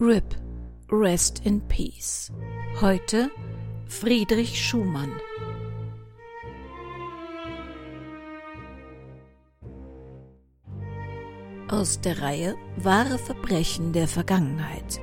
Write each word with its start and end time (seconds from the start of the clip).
RIP, 0.00 0.36
Rest 0.92 1.44
in 1.44 1.60
Peace. 1.62 2.30
Heute 2.80 3.32
Friedrich 3.88 4.64
Schumann. 4.64 5.10
Aus 11.66 12.00
der 12.00 12.22
Reihe 12.22 12.54
Wahre 12.76 13.18
Verbrechen 13.18 13.92
der 13.92 14.06
Vergangenheit. 14.06 15.00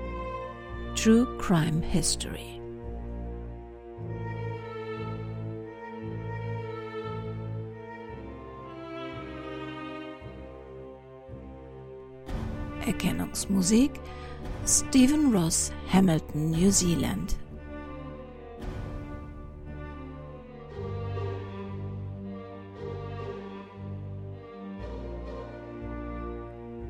True 0.95 1.27
Crime 1.39 1.81
History. 1.81 2.61
Erkennungsmusik 12.85 13.91
Stephen 14.65 15.31
Ross, 15.35 15.71
Hamilton, 15.91 16.51
New 16.51 16.71
Zealand. 16.71 17.35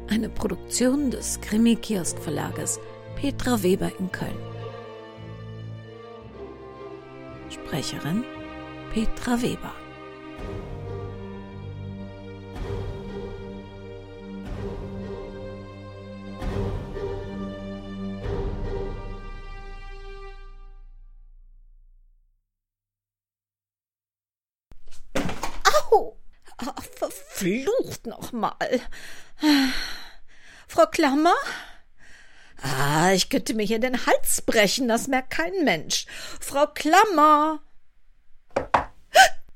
Eine 0.08 0.30
Produktion 0.30 1.12
des 1.12 1.40
Krimi-Kiosk-Verlages 1.41 2.80
Petra 3.16 3.62
Weber 3.62 3.91
in 3.99 4.12
Köln. 4.12 4.38
Sprecherin 7.49 8.24
Petra 8.94 9.41
Weber. 9.41 9.74
Frau 30.68 30.85
Klammer? 30.88 31.35
Ah, 32.62 33.12
ich 33.13 33.30
könnte 33.30 33.54
mir 33.54 33.66
hier 33.66 33.80
den 33.80 34.05
Hals 34.05 34.41
brechen, 34.41 34.88
das 34.88 35.07
merkt 35.07 35.32
kein 35.32 35.63
Mensch. 35.63 36.05
Frau 36.40 36.68
Klammer! 36.68 37.62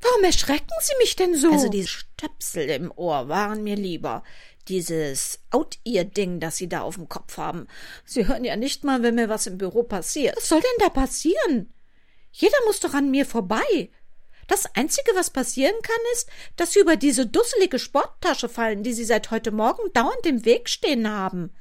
Warum 0.01 0.23
erschrecken 0.23 0.67
Sie 0.81 0.93
mich 0.99 1.15
denn 1.15 1.35
so? 1.35 1.51
Also 1.51 1.69
die 1.69 1.87
Stöpsel 1.87 2.69
im 2.69 2.91
Ohr 2.95 3.27
waren 3.29 3.63
mir 3.63 3.75
lieber. 3.75 4.23
Dieses 4.67 5.39
Out-Ear-Ding, 5.49 6.39
das 6.39 6.57
Sie 6.57 6.69
da 6.69 6.81
auf 6.81 6.95
dem 6.95 7.09
Kopf 7.09 7.37
haben. 7.37 7.67
Sie 8.05 8.27
hören 8.27 8.43
ja 8.43 8.55
nicht 8.55 8.83
mal, 8.83 9.01
wenn 9.01 9.15
mir 9.15 9.29
was 9.29 9.47
im 9.47 9.57
Büro 9.57 9.83
passiert. 9.83 10.37
Was 10.37 10.49
soll 10.49 10.61
denn 10.61 10.69
da 10.79 10.89
passieren? 10.89 11.73
Jeder 12.31 12.57
muss 12.65 12.79
doch 12.79 12.93
an 12.93 13.09
mir 13.11 13.25
vorbei. 13.25 13.89
Das 14.49 14.65
Einzige, 14.75 15.11
was 15.13 15.29
passieren 15.29 15.75
kann, 15.83 16.01
ist, 16.13 16.27
dass 16.57 16.73
Sie 16.73 16.79
über 16.79 16.95
diese 16.95 17.27
dusselige 17.27 17.77
Sporttasche 17.77 18.49
fallen, 18.49 18.81
die 18.81 18.93
Sie 18.93 19.05
seit 19.05 19.29
heute 19.29 19.51
Morgen 19.51 19.93
dauernd 19.93 20.25
im 20.25 20.43
Weg 20.43 20.69
stehen 20.69 21.07
haben. 21.07 21.53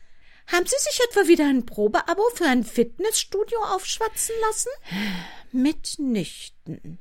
Haben 0.47 0.67
Sie 0.67 0.77
sich 0.79 0.99
etwa 1.11 1.29
wieder 1.29 1.45
ein 1.47 1.67
Probeabo 1.67 2.23
für 2.35 2.47
ein 2.47 2.65
Fitnessstudio 2.65 3.59
aufschwatzen 3.63 4.35
lassen? 4.41 4.71
Mitnichten. 5.53 6.99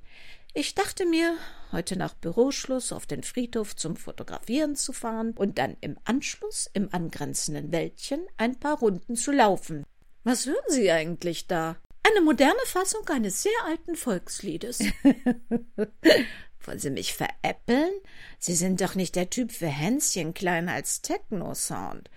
Ich 0.53 0.75
dachte 0.75 1.05
mir, 1.05 1.38
heute 1.71 1.95
nach 1.95 2.15
Büroschluss 2.15 2.91
auf 2.91 3.05
den 3.05 3.23
Friedhof 3.23 3.73
zum 3.73 3.95
Fotografieren 3.95 4.75
zu 4.75 4.91
fahren 4.91 5.31
und 5.38 5.58
dann 5.58 5.77
im 5.80 5.97
Anschluss 6.03 6.69
im 6.73 6.93
angrenzenden 6.93 7.71
Wäldchen 7.71 8.27
ein 8.35 8.59
paar 8.59 8.80
Runden 8.80 9.15
zu 9.15 9.31
laufen. 9.31 9.85
Was 10.25 10.45
hören 10.45 10.58
Sie 10.67 10.91
eigentlich 10.91 11.47
da? 11.47 11.77
Eine 12.10 12.22
moderne 12.22 12.60
Fassung 12.66 13.02
eines 13.10 13.44
sehr 13.44 13.52
alten 13.66 13.95
Volksliedes. 13.95 14.80
Wollen 16.62 16.80
Sie 16.80 16.90
mich 16.90 17.14
veräppeln? 17.14 17.92
Sie 18.40 18.54
sind 18.54 18.80
doch 18.82 18.95
nicht 18.95 19.16
der 19.16 19.30
Typ 19.30 19.52
für 19.52 19.68
Hänschen 19.68 20.34
klein 20.34 20.70
als 20.70 21.02
Techno-Sound. 21.02 22.10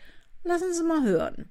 Lassen 0.45 0.73
Sie 0.75 0.84
mal 0.84 1.03
hören. 1.03 1.51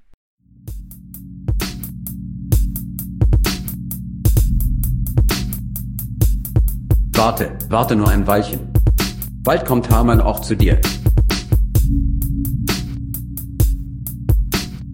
Warte, 7.12 7.58
warte 7.68 7.96
nur 7.98 8.08
ein 8.08 8.26
Weilchen. 8.26 8.72
Bald 9.44 9.66
kommt 9.66 9.90
Hamann 9.90 10.22
auch 10.22 10.40
zu 10.40 10.56
dir. 10.56 10.80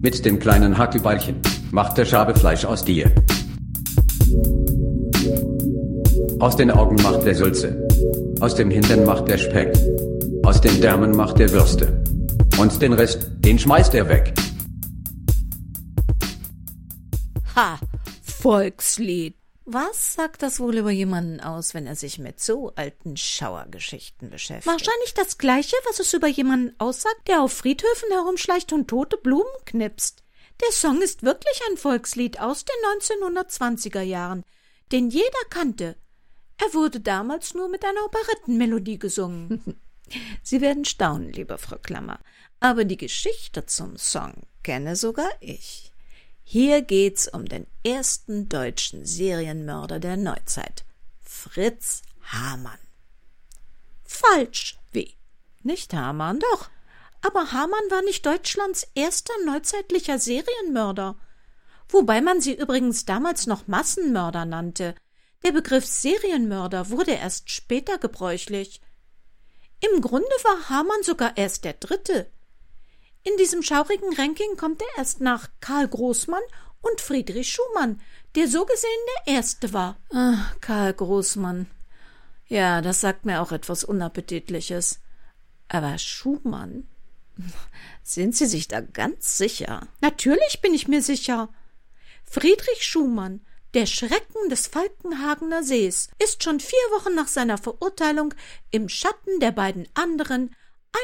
Mit 0.00 0.24
dem 0.24 0.38
kleinen 0.40 0.78
Hackelbeilchen 0.78 1.40
macht 1.70 1.98
der 1.98 2.04
Schabe 2.04 2.34
Fleisch 2.34 2.64
aus 2.64 2.84
dir. 2.84 3.12
Aus 6.38 6.54
den 6.54 6.70
Augen 6.70 6.96
macht 6.96 7.24
der 7.24 7.34
Sülze. 7.34 7.88
Aus 8.40 8.54
dem 8.54 8.70
Hintern 8.70 9.06
macht 9.06 9.26
der 9.26 9.38
Speck. 9.38 9.72
Aus 10.44 10.60
den 10.60 10.82
Därmen 10.82 11.16
macht 11.16 11.38
der 11.38 11.50
Würste. 11.50 12.04
Und 12.58 12.82
den 12.82 12.92
Rest, 12.92 13.30
den 13.38 13.58
schmeißt 13.58 13.94
er 13.94 14.06
weg. 14.10 14.34
Ha, 17.54 17.80
Volkslied. 18.22 19.34
Was 19.64 20.12
sagt 20.12 20.42
das 20.42 20.60
wohl 20.60 20.76
über 20.76 20.90
jemanden 20.90 21.40
aus, 21.40 21.72
wenn 21.72 21.86
er 21.86 21.96
sich 21.96 22.18
mit 22.18 22.38
so 22.38 22.70
alten 22.76 23.16
Schauergeschichten 23.16 24.28
beschäftigt? 24.28 24.66
Wahrscheinlich 24.66 25.14
das 25.14 25.38
Gleiche, 25.38 25.76
was 25.88 26.00
es 26.00 26.12
über 26.12 26.28
jemanden 26.28 26.78
aussagt, 26.78 27.28
der 27.28 27.40
auf 27.40 27.52
Friedhöfen 27.54 28.10
herumschleicht 28.12 28.74
und 28.74 28.88
tote 28.88 29.16
Blumen 29.16 29.46
knipst. 29.64 30.22
Der 30.60 30.72
Song 30.72 31.00
ist 31.00 31.22
wirklich 31.22 31.60
ein 31.70 31.78
Volkslied 31.78 32.40
aus 32.40 32.66
den 32.66 33.00
1920er 33.00 34.02
Jahren, 34.02 34.44
den 34.92 35.08
jeder 35.08 35.32
kannte 35.48 35.96
er 36.58 36.74
wurde 36.74 37.00
damals 37.00 37.54
nur 37.54 37.68
mit 37.68 37.84
einer 37.84 38.04
Operettenmelodie 38.04 38.98
gesungen. 38.98 39.80
Sie 40.42 40.60
werden 40.60 40.84
staunen, 40.84 41.32
liebe 41.32 41.58
Frau 41.58 41.78
Klammer, 41.78 42.20
aber 42.60 42.84
die 42.84 42.96
Geschichte 42.96 43.66
zum 43.66 43.96
Song 43.96 44.42
kenne 44.62 44.96
sogar 44.96 45.30
ich. 45.40 45.92
Hier 46.44 46.82
geht's 46.82 47.26
um 47.26 47.46
den 47.46 47.66
ersten 47.84 48.48
deutschen 48.48 49.04
Serienmörder 49.04 49.98
der 49.98 50.16
Neuzeit, 50.16 50.84
Fritz 51.22 52.02
Hamann. 52.22 52.78
Falsch, 54.04 54.78
wie? 54.92 55.16
Nicht 55.62 55.92
Hamann, 55.92 56.38
doch. 56.38 56.70
Aber 57.22 57.50
Hamann 57.50 57.90
war 57.90 58.02
nicht 58.02 58.24
Deutschlands 58.24 58.86
erster 58.94 59.34
neuzeitlicher 59.44 60.20
Serienmörder. 60.20 61.16
Wobei 61.88 62.20
man 62.20 62.40
sie 62.40 62.54
übrigens 62.54 63.04
damals 63.04 63.46
noch 63.46 63.66
Massenmörder 63.66 64.44
nannte. 64.44 64.94
Der 65.44 65.52
Begriff 65.52 65.86
Serienmörder 65.86 66.90
wurde 66.90 67.12
erst 67.12 67.50
später 67.50 67.98
gebräuchlich. 67.98 68.80
Im 69.80 70.00
Grunde 70.00 70.26
war 70.42 70.68
Hamann 70.68 71.02
sogar 71.02 71.36
erst 71.36 71.64
der 71.64 71.74
Dritte. 71.74 72.30
In 73.22 73.36
diesem 73.38 73.62
schaurigen 73.62 74.14
Ranking 74.16 74.56
kommt 74.56 74.80
er 74.80 74.98
erst 74.98 75.20
nach 75.20 75.48
Karl 75.60 75.88
Großmann 75.88 76.42
und 76.80 77.00
Friedrich 77.00 77.52
Schumann, 77.52 78.00
der 78.34 78.48
so 78.48 78.64
gesehen 78.64 78.90
der 79.26 79.34
Erste 79.34 79.72
war. 79.72 79.96
Ach, 80.12 80.56
Karl 80.60 80.94
Großmann. 80.94 81.66
Ja, 82.46 82.80
das 82.80 83.00
sagt 83.00 83.24
mir 83.24 83.42
auch 83.42 83.52
etwas 83.52 83.82
Unappetitliches. 83.84 85.00
Aber 85.68 85.98
Schumann? 85.98 86.88
Sind 88.02 88.36
Sie 88.36 88.46
sich 88.46 88.68
da 88.68 88.80
ganz 88.80 89.36
sicher? 89.36 89.88
Natürlich 90.00 90.60
bin 90.62 90.74
ich 90.74 90.86
mir 90.86 91.02
sicher. 91.02 91.48
Friedrich 92.24 92.84
Schumann 92.86 93.44
der 93.76 93.84
Schrecken 93.84 94.48
des 94.48 94.68
Falkenhagener 94.68 95.62
Sees 95.62 96.08
ist 96.18 96.42
schon 96.42 96.60
vier 96.60 96.78
Wochen 96.92 97.14
nach 97.14 97.28
seiner 97.28 97.58
Verurteilung 97.58 98.32
im 98.70 98.88
Schatten 98.88 99.38
der 99.38 99.52
beiden 99.52 99.86
anderen 99.92 100.56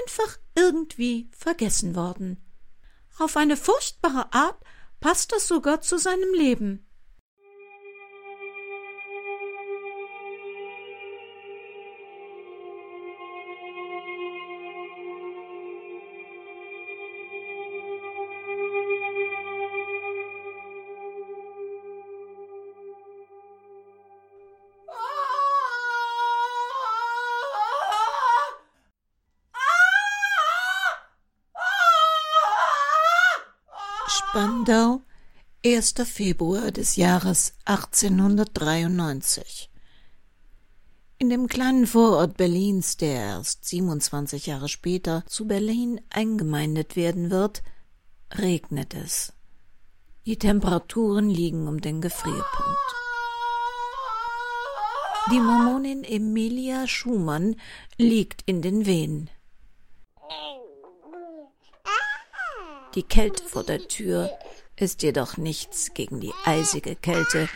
einfach 0.06 0.38
irgendwie 0.54 1.28
vergessen 1.36 1.94
worden. 1.94 2.42
Auf 3.18 3.36
eine 3.36 3.58
furchtbare 3.58 4.32
Art 4.32 4.58
passt 5.00 5.32
das 5.32 5.48
sogar 5.48 5.82
zu 5.82 5.98
seinem 5.98 6.32
Leben. 6.32 6.86
1. 35.82 35.94
Februar 36.04 36.70
des 36.70 36.94
Jahres 36.94 37.54
1893. 37.64 39.68
In 41.18 41.28
dem 41.28 41.48
kleinen 41.48 41.88
Vorort 41.88 42.36
Berlins, 42.36 42.98
der 42.98 43.14
erst 43.14 43.64
27 43.64 44.46
Jahre 44.46 44.68
später 44.68 45.24
zu 45.26 45.48
Berlin 45.48 46.00
eingemeindet 46.08 46.94
werden 46.94 47.32
wird, 47.32 47.64
regnet 48.32 48.94
es. 48.94 49.32
Die 50.24 50.38
Temperaturen 50.38 51.28
liegen 51.28 51.66
um 51.66 51.80
den 51.80 52.00
Gefrierpunkt. 52.00 52.94
Die 55.32 55.40
Mormonin 55.40 56.04
Emilia 56.04 56.86
Schumann 56.86 57.56
liegt 57.96 58.42
in 58.46 58.62
den 58.62 58.86
Wehen. 58.86 59.30
Die 62.94 63.02
Kälte 63.02 63.42
vor 63.42 63.64
der 63.64 63.88
Tür 63.88 64.30
ist 64.82 65.02
jedoch 65.04 65.36
nichts 65.36 65.94
gegen 65.94 66.18
die 66.20 66.32
eisige 66.44 66.96
Kälte, 66.96 67.48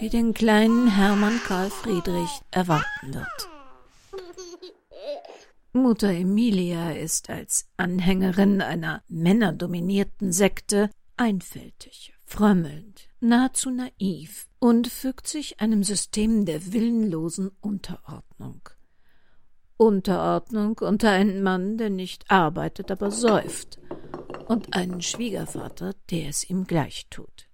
die 0.00 0.08
den 0.08 0.34
kleinen 0.34 0.88
Hermann 0.88 1.40
Karl 1.46 1.70
Friedrich 1.70 2.42
erwarten 2.50 3.14
wird. 3.14 3.48
Mutter 5.72 6.10
Emilia 6.10 6.90
ist 6.90 7.30
als 7.30 7.68
Anhängerin 7.76 8.60
einer 8.60 9.02
männerdominierten 9.08 10.32
Sekte 10.32 10.90
einfältig, 11.16 12.12
frömmelnd, 12.26 13.08
nahezu 13.20 13.70
naiv 13.70 14.48
und 14.58 14.88
fügt 14.88 15.28
sich 15.28 15.60
einem 15.60 15.84
System 15.84 16.44
der 16.44 16.72
willenlosen 16.72 17.52
Unterordnung. 17.60 18.68
Unterordnung 19.76 20.76
unter 20.80 21.10
einen 21.10 21.44
Mann, 21.44 21.78
der 21.78 21.90
nicht 21.90 22.28
arbeitet, 22.28 22.90
aber 22.90 23.12
säuft, 23.12 23.78
und 24.48 24.74
einen 24.74 25.02
Schwiegervater, 25.02 25.94
der 26.10 26.28
es 26.28 26.48
ihm 26.48 26.66
gleich 26.66 27.06
tut. 27.10 27.46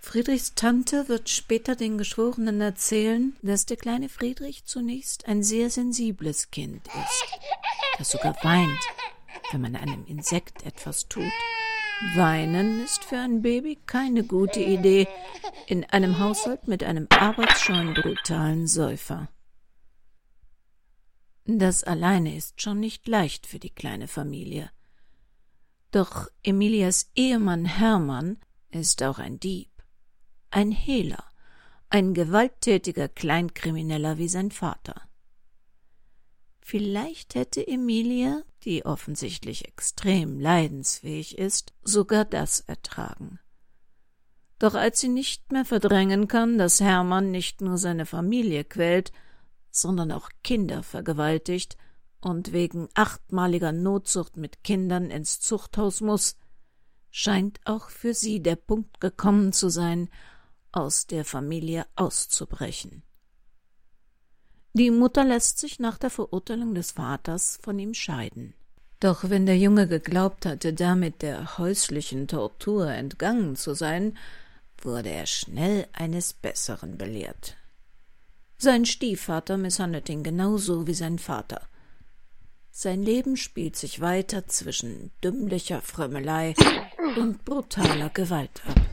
Friedrichs 0.00 0.54
Tante 0.54 1.08
wird 1.08 1.28
später 1.28 1.76
den 1.76 1.98
Geschworenen 1.98 2.60
erzählen, 2.60 3.36
dass 3.42 3.66
der 3.66 3.76
kleine 3.76 4.08
Friedrich 4.08 4.64
zunächst 4.64 5.26
ein 5.26 5.42
sehr 5.42 5.70
sensibles 5.70 6.50
Kind 6.50 6.86
ist, 6.86 7.24
das 7.98 8.10
sogar 8.10 8.36
weint, 8.42 8.80
wenn 9.52 9.60
man 9.60 9.76
einem 9.76 10.06
Insekt 10.06 10.64
etwas 10.64 11.08
tut. 11.08 11.32
Weinen 12.14 12.84
ist 12.84 13.04
für 13.04 13.18
ein 13.18 13.42
Baby 13.42 13.76
keine 13.86 14.22
gute 14.22 14.60
Idee 14.60 15.08
in 15.66 15.84
einem 15.84 16.20
Haushalt 16.20 16.68
mit 16.68 16.84
einem 16.84 17.08
arbeitsscheuen, 17.10 17.94
brutalen 17.94 18.68
Säufer. 18.68 19.28
Das 21.44 21.82
alleine 21.82 22.36
ist 22.36 22.62
schon 22.62 22.78
nicht 22.78 23.08
leicht 23.08 23.46
für 23.46 23.58
die 23.58 23.70
kleine 23.70 24.06
Familie. 24.06 24.70
Doch 25.90 26.28
Emilias 26.42 27.10
Ehemann 27.14 27.64
Hermann 27.64 28.38
ist 28.70 29.02
auch 29.02 29.18
ein 29.18 29.40
Dieb, 29.40 29.70
ein 30.50 30.70
Hehler, 30.70 31.24
ein 31.88 32.12
gewalttätiger 32.12 33.08
Kleinkrimineller 33.08 34.18
wie 34.18 34.28
sein 34.28 34.50
Vater. 34.50 35.00
Vielleicht 36.60 37.34
hätte 37.34 37.66
Emilia, 37.66 38.42
die 38.64 38.84
offensichtlich 38.84 39.66
extrem 39.66 40.38
leidensfähig 40.38 41.38
ist, 41.38 41.72
sogar 41.82 42.26
das 42.26 42.60
ertragen. 42.60 43.38
Doch 44.58 44.74
als 44.74 45.00
sie 45.00 45.08
nicht 45.08 45.52
mehr 45.52 45.64
verdrängen 45.64 46.28
kann, 46.28 46.58
dass 46.58 46.80
Hermann 46.80 47.30
nicht 47.30 47.62
nur 47.62 47.78
seine 47.78 48.04
Familie 48.04 48.64
quält, 48.64 49.12
sondern 49.70 50.12
auch 50.12 50.28
Kinder 50.44 50.82
vergewaltigt 50.82 51.78
und 52.20 52.52
wegen 52.52 52.88
achtmaliger 52.94 53.72
Notzucht 53.72 54.36
mit 54.36 54.64
Kindern 54.64 55.10
ins 55.10 55.40
Zuchthaus 55.40 56.00
muss, 56.00 56.36
scheint 57.10 57.60
auch 57.64 57.90
für 57.90 58.14
sie 58.14 58.40
der 58.42 58.56
Punkt 58.56 59.00
gekommen 59.00 59.52
zu 59.52 59.68
sein, 59.68 60.08
aus 60.72 61.06
der 61.06 61.24
Familie 61.24 61.86
auszubrechen. 61.96 63.02
Die 64.74 64.90
Mutter 64.90 65.24
lässt 65.24 65.58
sich 65.58 65.80
nach 65.80 65.98
der 65.98 66.10
Verurteilung 66.10 66.74
des 66.74 66.92
Vaters 66.92 67.58
von 67.62 67.78
ihm 67.78 67.94
scheiden. 67.94 68.54
Doch 69.00 69.30
wenn 69.30 69.46
der 69.46 69.56
Junge 69.56 69.86
geglaubt 69.86 70.44
hatte, 70.44 70.72
damit 70.72 71.22
der 71.22 71.58
häuslichen 71.58 72.28
Tortur 72.28 72.88
entgangen 72.88 73.56
zu 73.56 73.74
sein, 73.74 74.18
wurde 74.80 75.10
er 75.10 75.26
schnell 75.26 75.86
eines 75.92 76.32
Besseren 76.32 76.98
belehrt. 76.98 77.56
Sein 78.58 78.84
Stiefvater 78.84 79.56
misshandelt 79.56 80.08
ihn 80.08 80.24
genauso 80.24 80.86
wie 80.86 80.94
sein 80.94 81.18
Vater. 81.18 81.68
Sein 82.70 83.02
Leben 83.02 83.36
spielt 83.36 83.76
sich 83.76 84.00
weiter 84.00 84.46
zwischen 84.46 85.10
dümmlicher 85.24 85.80
Frömmelei 85.82 86.54
und 87.16 87.44
brutaler 87.44 88.10
Gewalt 88.10 88.62
ab. 88.66 88.88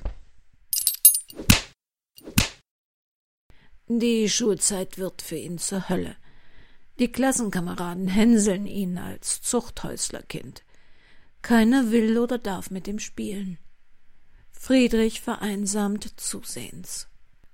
Die 3.87 4.27
Schulzeit 4.29 4.97
wird 4.97 5.21
für 5.21 5.35
ihn 5.35 5.59
zur 5.59 5.89
Hölle. 5.89 6.15
Die 6.97 7.11
Klassenkameraden 7.11 8.07
hänseln 8.07 8.65
ihn 8.65 8.97
als 8.97 9.41
Zuchthäuslerkind. 9.43 10.63
Keiner 11.43 11.91
will 11.91 12.17
oder 12.17 12.39
darf 12.39 12.71
mit 12.71 12.87
ihm 12.87 12.97
spielen. 12.97 13.59
Friedrich 14.51 15.21
vereinsamt 15.21 16.19
zusehends. 16.19 17.07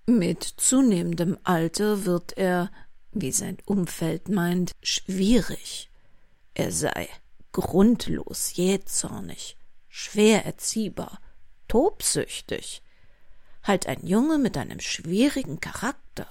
Mit 0.05 0.43
zunehmendem 0.43 1.37
Alter 1.43 2.05
wird 2.05 2.37
er, 2.37 2.71
wie 3.11 3.33
sein 3.33 3.57
Umfeld 3.65 4.29
meint, 4.29 4.71
schwierig. 4.81 5.90
Er 6.61 6.71
sei 6.71 7.09
grundlos, 7.53 8.55
jähzornig, 8.55 9.57
schwer 9.87 10.45
erziehbar, 10.45 11.19
tobsüchtig, 11.67 12.83
halt 13.63 13.87
ein 13.87 14.05
Junge 14.05 14.37
mit 14.37 14.55
einem 14.55 14.79
schwierigen 14.79 15.59
Charakter. 15.59 16.27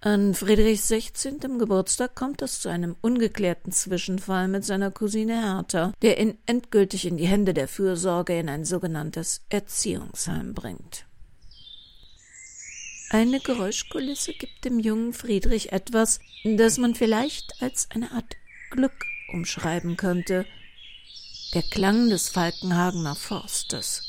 An 0.00 0.34
Friedrichs 0.34 0.88
sechzehntem 0.88 1.58
Geburtstag 1.58 2.14
kommt 2.14 2.42
es 2.42 2.60
zu 2.60 2.68
einem 2.68 2.94
ungeklärten 3.00 3.72
Zwischenfall 3.72 4.48
mit 4.48 4.66
seiner 4.66 4.90
Cousine 4.90 5.40
Hertha, 5.40 5.94
der 6.02 6.20
ihn 6.20 6.36
endgültig 6.44 7.06
in 7.06 7.16
die 7.16 7.26
Hände 7.26 7.54
der 7.54 7.68
Fürsorge 7.68 8.38
in 8.38 8.50
ein 8.50 8.66
sogenanntes 8.66 9.46
Erziehungsheim 9.48 10.52
bringt. 10.52 11.06
Eine 13.12 13.40
Geräuschkulisse 13.40 14.34
gibt 14.34 14.64
dem 14.64 14.78
jungen 14.78 15.12
Friedrich 15.12 15.72
etwas, 15.72 16.20
das 16.44 16.78
man 16.78 16.94
vielleicht 16.94 17.60
als 17.60 17.90
eine 17.90 18.12
Art 18.12 18.36
Glück 18.70 19.04
umschreiben 19.32 19.96
könnte. 19.96 20.46
Der 21.52 21.62
Klang 21.62 22.08
des 22.08 22.28
Falkenhagener 22.28 23.16
Forstes. 23.16 24.04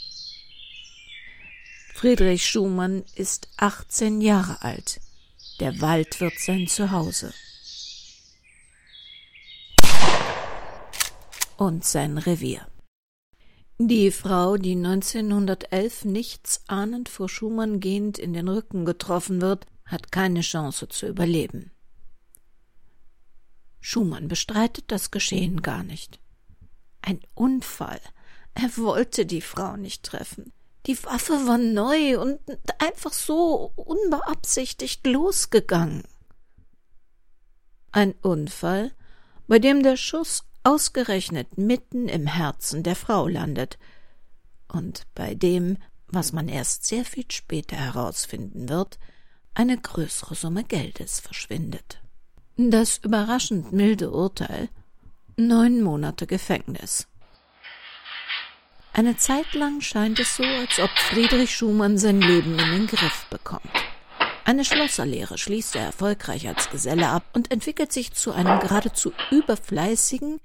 Friedrich 1.95 2.45
Schumann 2.45 3.03
ist 3.15 3.49
18 3.57 4.21
Jahre 4.21 4.61
alt. 4.61 5.01
Der 5.59 5.81
Wald 5.81 6.21
wird 6.21 6.37
sein 6.37 6.67
Zuhause. 6.67 7.33
Und 11.57 11.83
sein 11.85 12.19
Revier. 12.19 12.70
Die 13.87 14.11
Frau, 14.11 14.57
die 14.57 14.75
1911 14.75 16.05
nichts 16.05 16.61
ahnend 16.67 17.09
vor 17.09 17.27
Schumann 17.27 17.79
gehend 17.79 18.19
in 18.19 18.31
den 18.31 18.47
Rücken 18.47 18.85
getroffen 18.85 19.41
wird, 19.41 19.65
hat 19.85 20.11
keine 20.11 20.41
Chance 20.41 20.87
zu 20.87 21.07
überleben. 21.07 21.71
Schumann 23.79 24.27
bestreitet 24.27 24.85
das 24.89 25.09
Geschehen 25.09 25.63
gar 25.63 25.81
nicht. 25.81 26.19
Ein 27.01 27.21
Unfall. 27.33 27.99
Er 28.53 28.69
wollte 28.77 29.25
die 29.25 29.41
Frau 29.41 29.75
nicht 29.77 30.03
treffen. 30.03 30.53
Die 30.85 31.03
Waffe 31.03 31.33
war 31.47 31.57
neu 31.57 32.19
und 32.19 32.39
einfach 32.77 33.13
so 33.13 33.71
unbeabsichtigt 33.75 35.07
losgegangen. 35.07 36.03
Ein 37.91 38.13
Unfall, 38.21 38.91
bei 39.47 39.57
dem 39.57 39.81
der 39.81 39.97
Schuss 39.97 40.43
ausgerechnet 40.63 41.57
mitten 41.57 42.07
im 42.07 42.27
Herzen 42.27 42.83
der 42.83 42.95
Frau 42.95 43.27
landet 43.27 43.77
und 44.67 45.07
bei 45.15 45.33
dem, 45.35 45.77
was 46.07 46.33
man 46.33 46.47
erst 46.47 46.85
sehr 46.85 47.05
viel 47.05 47.29
später 47.29 47.75
herausfinden 47.75 48.69
wird, 48.69 48.99
eine 49.53 49.77
größere 49.77 50.35
Summe 50.35 50.63
Geldes 50.63 51.19
verschwindet. 51.19 52.01
Das 52.57 52.99
überraschend 52.99 53.71
milde 53.71 54.11
Urteil 54.11 54.69
neun 55.35 55.81
Monate 55.81 56.27
Gefängnis. 56.27 57.07
Eine 58.93 59.15
Zeit 59.15 59.53
lang 59.53 59.81
scheint 59.81 60.19
es 60.19 60.35
so, 60.35 60.43
als 60.43 60.79
ob 60.79 60.89
Friedrich 60.89 61.55
Schumann 61.55 61.97
sein 61.97 62.19
Leben 62.19 62.59
in 62.59 62.71
den 62.71 62.87
Griff 62.87 63.25
bekommt. 63.29 63.71
Eine 64.45 64.65
Schlosserlehre 64.65 65.37
schließt 65.37 65.75
er 65.75 65.83
erfolgreich 65.83 66.47
als 66.47 66.69
Geselle 66.69 67.09
ab 67.09 67.23
und 67.33 67.51
entwickelt 67.51 67.91
sich 67.91 68.13
zu 68.13 68.31
einem 68.31 68.59
geradezu 68.59 69.13
überfleißigen, 69.31 70.39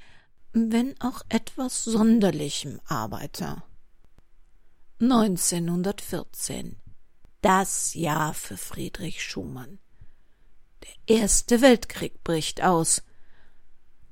wenn 0.52 1.00
auch 1.00 1.22
etwas 1.28 1.84
sonderlichem 1.84 2.80
Arbeiter. 2.86 3.64
1914. 5.00 6.76
Das 7.40 7.94
Jahr 7.94 8.34
für 8.34 8.56
Friedrich 8.56 9.22
Schumann. 9.22 9.78
Der 10.82 11.16
Erste 11.16 11.60
Weltkrieg 11.60 12.22
bricht 12.24 12.62
aus. 12.62 13.02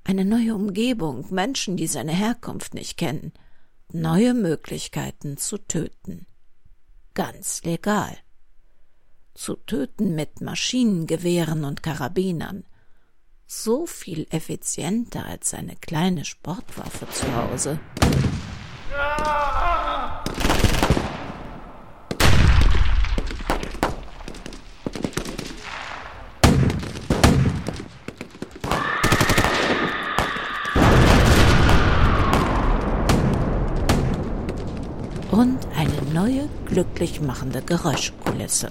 Eine 0.05 0.25
neue 0.25 0.55
Umgebung, 0.55 1.27
Menschen, 1.31 1.77
die 1.77 1.87
seine 1.87 2.13
Herkunft 2.13 2.75
nicht 2.75 2.97
kennen– 2.97 3.33
neue 3.95 4.35
Möglichkeiten 4.35 5.37
zu 5.37 5.59
töten. 5.59 6.27
Ganz 7.15 7.63
legal 7.63 8.17
zu 9.35 9.57
töten 9.57 10.15
mit 10.15 10.41
Maschinengewehren 10.41 11.65
und 11.65 11.83
Karabinern. 11.83 12.65
So 13.47 13.87
viel 13.87 14.27
effizienter 14.31 15.27
als 15.27 15.51
seine 15.51 15.77
kleine 15.77 16.25
Sportwaffe 16.25 17.07
zu 17.11 17.27
Hause. 17.37 17.79
Und 35.31 35.59
eine 35.77 36.03
neue 36.13 36.49
glücklich 36.67 37.21
machende 37.21 37.61
Geräuschkulisse. 37.61 38.71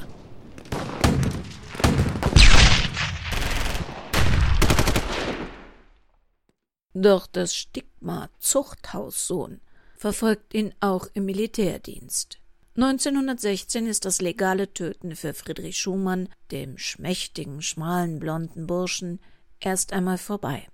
Doch 6.94 7.28
das 7.28 7.56
Stigma 7.56 8.30
Zuchthaussohn 8.40 9.62
verfolgt 9.96 10.54
ihn 10.54 10.74
auch 10.80 11.08
im 11.14 11.26
Militärdienst. 11.26 12.40
1916 12.76 13.86
ist 13.86 14.06
das 14.06 14.22
legale 14.22 14.74
Töten 14.74 15.16
für 15.16 15.34
Friedrich 15.34 15.78
Schumann, 15.78 16.30
dem 16.52 16.78
schmächtigen, 16.78 17.62
schmalen, 17.62 18.20
blonden 18.20 18.66
Burschen, 18.66 19.20
erst 19.60 19.94
einmal 19.94 20.18
vorbei. 20.18 20.68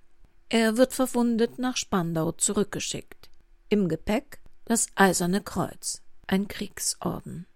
Er 0.48 0.76
wird 0.76 0.94
verwundet 0.94 1.58
nach 1.58 1.76
Spandau 1.76 2.32
zurückgeschickt. 2.32 3.30
Im 3.68 3.88
Gepäck 3.88 4.40
das 4.64 4.88
Eiserne 4.94 5.42
Kreuz, 5.42 6.02
ein 6.26 6.48
Kriegsorden. 6.48 7.46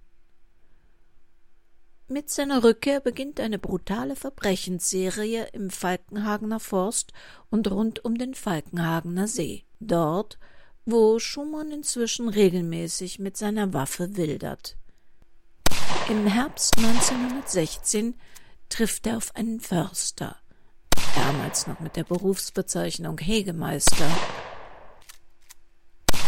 Mit 2.15 2.31
seiner 2.31 2.63
Rückkehr 2.63 3.01
beginnt 3.01 3.41
eine 3.41 3.59
brutale 3.59 4.15
Verbrechensserie 4.15 5.49
im 5.53 5.69
Falkenhagener 5.69 6.61
Forst 6.61 7.13
und 7.51 7.69
rund 7.69 8.05
um 8.05 8.17
den 8.17 8.35
Falkenhagener 8.35 9.27
See. 9.27 9.65
Dort, 9.81 10.39
wo 10.85 11.19
Schumann 11.19 11.73
inzwischen 11.73 12.29
regelmäßig 12.29 13.19
mit 13.19 13.37
seiner 13.37 13.73
Waffe 13.73 14.17
wildert. 14.17 14.77
Im 16.09 16.29
Herbst 16.29 16.79
1916 16.79 18.15
trifft 18.69 19.09
er 19.09 19.17
auf 19.17 19.35
einen 19.35 19.59
Förster, 19.59 20.37
damals 21.17 21.67
noch 21.67 21.81
mit 21.81 21.97
der 21.97 22.05
Berufsbezeichnung 22.05 23.19
Hegemeister. 23.19 24.09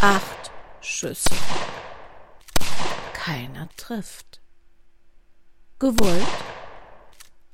Acht 0.01 0.51
Schüsse. 0.81 1.31
Keiner 3.13 3.69
trifft. 3.77 4.41
Gewollt? 5.79 6.27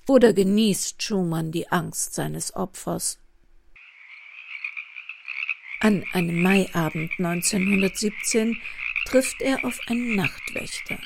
Oder 0.06 0.32
genießt 0.32 1.02
Schumann 1.02 1.50
die 1.50 1.66
Angst 1.72 2.14
seines 2.14 2.54
Opfers? 2.54 3.18
An 5.80 6.04
einem 6.12 6.40
Maiabend 6.40 7.10
1917 7.18 8.60
trifft 9.06 9.42
er 9.42 9.64
auf 9.64 9.80
einen 9.88 10.14
Nachtwächter. 10.14 11.00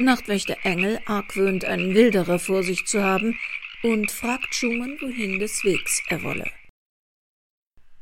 Nachtwächter 0.00 0.56
Engel 0.64 0.98
argwöhnt 1.06 1.64
einen 1.64 1.94
Wilderer 1.94 2.40
vor 2.40 2.64
sich 2.64 2.84
zu 2.84 3.00
haben 3.00 3.38
und 3.84 4.10
fragt 4.10 4.52
Schumann, 4.52 4.98
wohin 5.00 5.38
des 5.38 5.62
Wegs 5.62 6.02
er 6.08 6.24
wolle. 6.24 6.50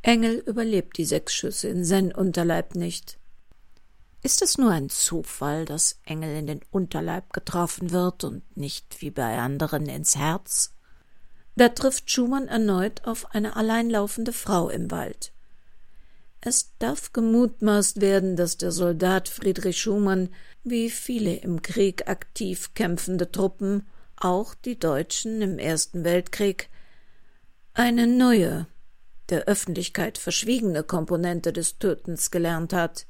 Engel 0.00 0.42
überlebt 0.46 0.96
die 0.96 1.04
sechs 1.04 1.35
Schüsse 1.35 1.68
in 1.68 1.85
sein 1.85 2.14
Unterleib 2.14 2.76
nicht. 2.76 3.18
Ist 4.26 4.42
es 4.42 4.59
nur 4.59 4.73
ein 4.73 4.88
Zufall, 4.88 5.66
dass 5.66 6.00
Engel 6.04 6.37
in 6.37 6.49
den 6.49 6.61
Unterleib 6.73 7.33
getroffen 7.33 7.92
wird 7.92 8.25
und 8.25 8.56
nicht 8.56 9.00
wie 9.00 9.12
bei 9.12 9.38
anderen 9.38 9.87
ins 9.87 10.16
Herz? 10.16 10.75
Da 11.54 11.68
trifft 11.68 12.11
Schumann 12.11 12.49
erneut 12.49 13.04
auf 13.04 13.33
eine 13.37 13.54
alleinlaufende 13.54 14.33
Frau 14.33 14.68
im 14.68 14.90
Wald. 14.90 15.30
Es 16.40 16.73
darf 16.80 17.12
gemutmaßt 17.12 18.00
werden, 18.00 18.35
dass 18.35 18.56
der 18.56 18.73
Soldat 18.73 19.28
Friedrich 19.28 19.80
Schumann, 19.80 20.30
wie 20.64 20.90
viele 20.90 21.37
im 21.37 21.62
Krieg 21.62 22.09
aktiv 22.09 22.75
kämpfende 22.75 23.30
Truppen, 23.30 23.87
auch 24.16 24.56
die 24.56 24.76
Deutschen 24.76 25.40
im 25.40 25.61
Ersten 25.61 26.02
Weltkrieg, 26.02 26.68
eine 27.75 28.09
neue, 28.09 28.66
der 29.28 29.45
Öffentlichkeit 29.45 30.18
verschwiegene 30.18 30.83
Komponente 30.83 31.52
des 31.52 31.78
Tötens 31.78 32.33
gelernt 32.33 32.73
hat. 32.73 33.06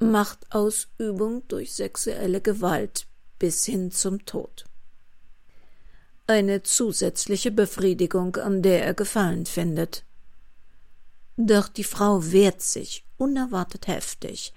Machtausübung 0.00 1.42
durch 1.48 1.72
sexuelle 1.72 2.40
Gewalt 2.40 3.06
bis 3.38 3.64
hin 3.64 3.90
zum 3.90 4.24
Tod. 4.24 4.64
Eine 6.28 6.62
zusätzliche 6.62 7.50
Befriedigung, 7.50 8.36
an 8.36 8.62
der 8.62 8.84
er 8.84 8.94
Gefallen 8.94 9.44
findet. 9.44 10.04
Doch 11.36 11.68
die 11.68 11.84
Frau 11.84 12.30
wehrt 12.30 12.62
sich 12.62 13.04
unerwartet 13.16 13.88
heftig, 13.88 14.52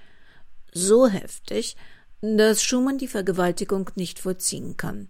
so 0.74 1.08
heftig, 1.08 1.76
dass 2.22 2.62
Schumann 2.62 3.00
die 3.00 3.08
Vergewaltigung 3.08 3.90
nicht 3.96 4.20
vollziehen 4.20 4.78
kann. 4.78 5.10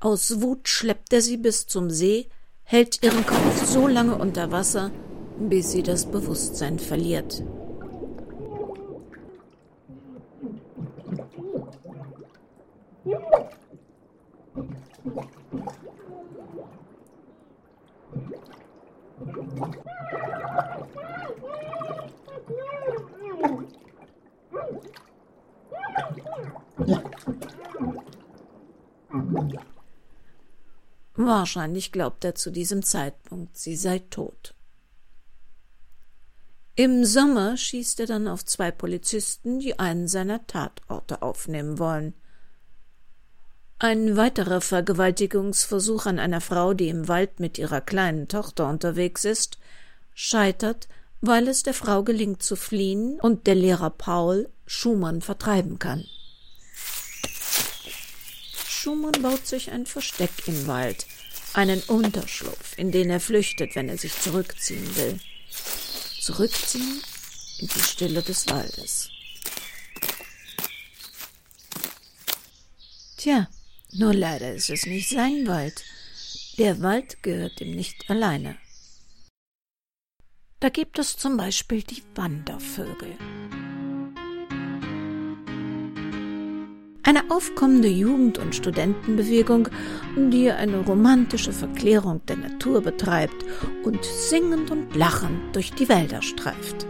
Aus 0.00 0.40
Wut 0.40 0.68
schleppt 0.68 1.12
er 1.12 1.22
sie 1.22 1.36
bis 1.36 1.66
zum 1.68 1.90
See, 1.90 2.28
hält 2.64 3.04
ihren 3.04 3.24
Kopf 3.24 3.66
so 3.66 3.86
lange 3.86 4.16
unter 4.16 4.50
Wasser, 4.50 4.90
bis 5.38 5.70
sie 5.70 5.84
das 5.84 6.06
Bewusstsein 6.10 6.80
verliert. 6.80 7.42
Wahrscheinlich 31.14 31.92
glaubt 31.92 32.24
er 32.24 32.34
zu 32.34 32.50
diesem 32.50 32.82
Zeitpunkt, 32.82 33.56
sie 33.56 33.76
sei 33.76 34.00
tot. 34.00 34.54
Im 36.74 37.04
Sommer 37.04 37.56
schießt 37.56 38.00
er 38.00 38.06
dann 38.06 38.28
auf 38.28 38.44
zwei 38.44 38.70
Polizisten, 38.70 39.58
die 39.58 39.78
einen 39.78 40.08
seiner 40.08 40.46
Tatorte 40.46 41.22
aufnehmen 41.22 41.78
wollen. 41.78 42.14
Ein 43.80 44.16
weiterer 44.16 44.60
Vergewaltigungsversuch 44.60 46.06
an 46.06 46.18
einer 46.18 46.40
Frau, 46.40 46.74
die 46.74 46.88
im 46.88 47.06
Wald 47.06 47.38
mit 47.38 47.58
ihrer 47.58 47.80
kleinen 47.80 48.26
Tochter 48.26 48.68
unterwegs 48.68 49.24
ist, 49.24 49.58
scheitert, 50.14 50.88
weil 51.20 51.46
es 51.46 51.62
der 51.62 51.74
Frau 51.74 52.02
gelingt 52.02 52.42
zu 52.42 52.56
fliehen 52.56 53.20
und 53.20 53.46
der 53.46 53.54
Lehrer 53.54 53.90
Paul 53.90 54.48
Schumann 54.66 55.22
vertreiben 55.22 55.78
kann. 55.78 56.04
Schumann 58.66 59.22
baut 59.22 59.46
sich 59.46 59.70
ein 59.70 59.86
Versteck 59.86 60.30
im 60.46 60.66
Wald, 60.66 61.06
einen 61.54 61.80
Unterschlupf, 61.82 62.76
in 62.76 62.90
den 62.90 63.10
er 63.10 63.20
flüchtet, 63.20 63.76
wenn 63.76 63.88
er 63.88 63.98
sich 63.98 64.20
zurückziehen 64.20 64.96
will. 64.96 65.20
Zurückziehen 66.20 67.00
in 67.58 67.68
die 67.68 67.80
Stille 67.80 68.22
des 68.22 68.48
Waldes. 68.48 69.08
Tja, 73.16 73.48
nur 73.92 74.14
leider 74.14 74.54
ist 74.54 74.70
es 74.70 74.86
nicht 74.86 75.08
sein 75.08 75.46
Wald. 75.46 75.84
Der 76.58 76.82
Wald 76.82 77.22
gehört 77.22 77.60
ihm 77.60 77.74
nicht 77.74 78.10
alleine. 78.10 78.56
Da 80.60 80.68
gibt 80.68 80.98
es 80.98 81.16
zum 81.16 81.36
Beispiel 81.36 81.82
die 81.82 82.02
Wandervögel. 82.16 83.16
Eine 87.04 87.30
aufkommende 87.30 87.88
Jugend- 87.88 88.38
und 88.38 88.54
Studentenbewegung, 88.54 89.68
die 90.16 90.50
eine 90.50 90.80
romantische 90.80 91.52
Verklärung 91.52 92.20
der 92.26 92.36
Natur 92.36 92.82
betreibt 92.82 93.46
und 93.84 94.04
singend 94.04 94.70
und 94.70 94.94
lachend 94.94 95.56
durch 95.56 95.72
die 95.72 95.88
Wälder 95.88 96.20
streift. 96.20 96.86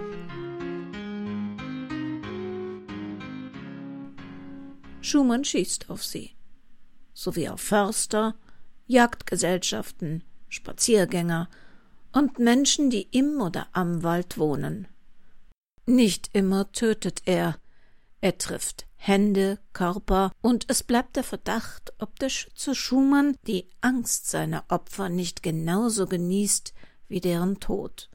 Schumann 5.02 5.45
schießt 5.45 5.88
auf 5.88 6.05
sie, 6.05 6.33
sowie 7.19 7.49
auf 7.49 7.61
Förster, 7.61 8.37
Jagdgesellschaften, 8.87 10.23
Spaziergänger 10.49 11.49
und 12.13 12.39
Menschen, 12.39 12.91
die 12.91 13.09
im 13.11 13.41
oder 13.41 13.67
am 13.73 14.03
Wald 14.03 14.39
wohnen. 14.39 14.87
Nicht 15.85 16.31
immer 16.33 16.71
tötet 16.73 17.23
er, 17.27 17.59
er 18.21 18.39
trifft 18.39 18.87
Hände, 18.97 19.59
Körper, 19.73 20.33
und 20.43 20.65
es 20.69 20.83
bleibt 20.83 21.17
der 21.17 21.25
Verdacht, 21.25 21.93
ob 21.99 22.19
der 22.19 22.29
Schütze 22.29 22.75
Schumann 22.75 23.37
die 23.47 23.69
Angst 23.81 24.29
seiner 24.29 24.65
Opfer 24.69 25.09
nicht 25.09 25.43
genauso 25.43 26.07
genießt 26.07 26.75
wie 27.09 27.21
deren 27.21 27.61
Tod. 27.61 28.11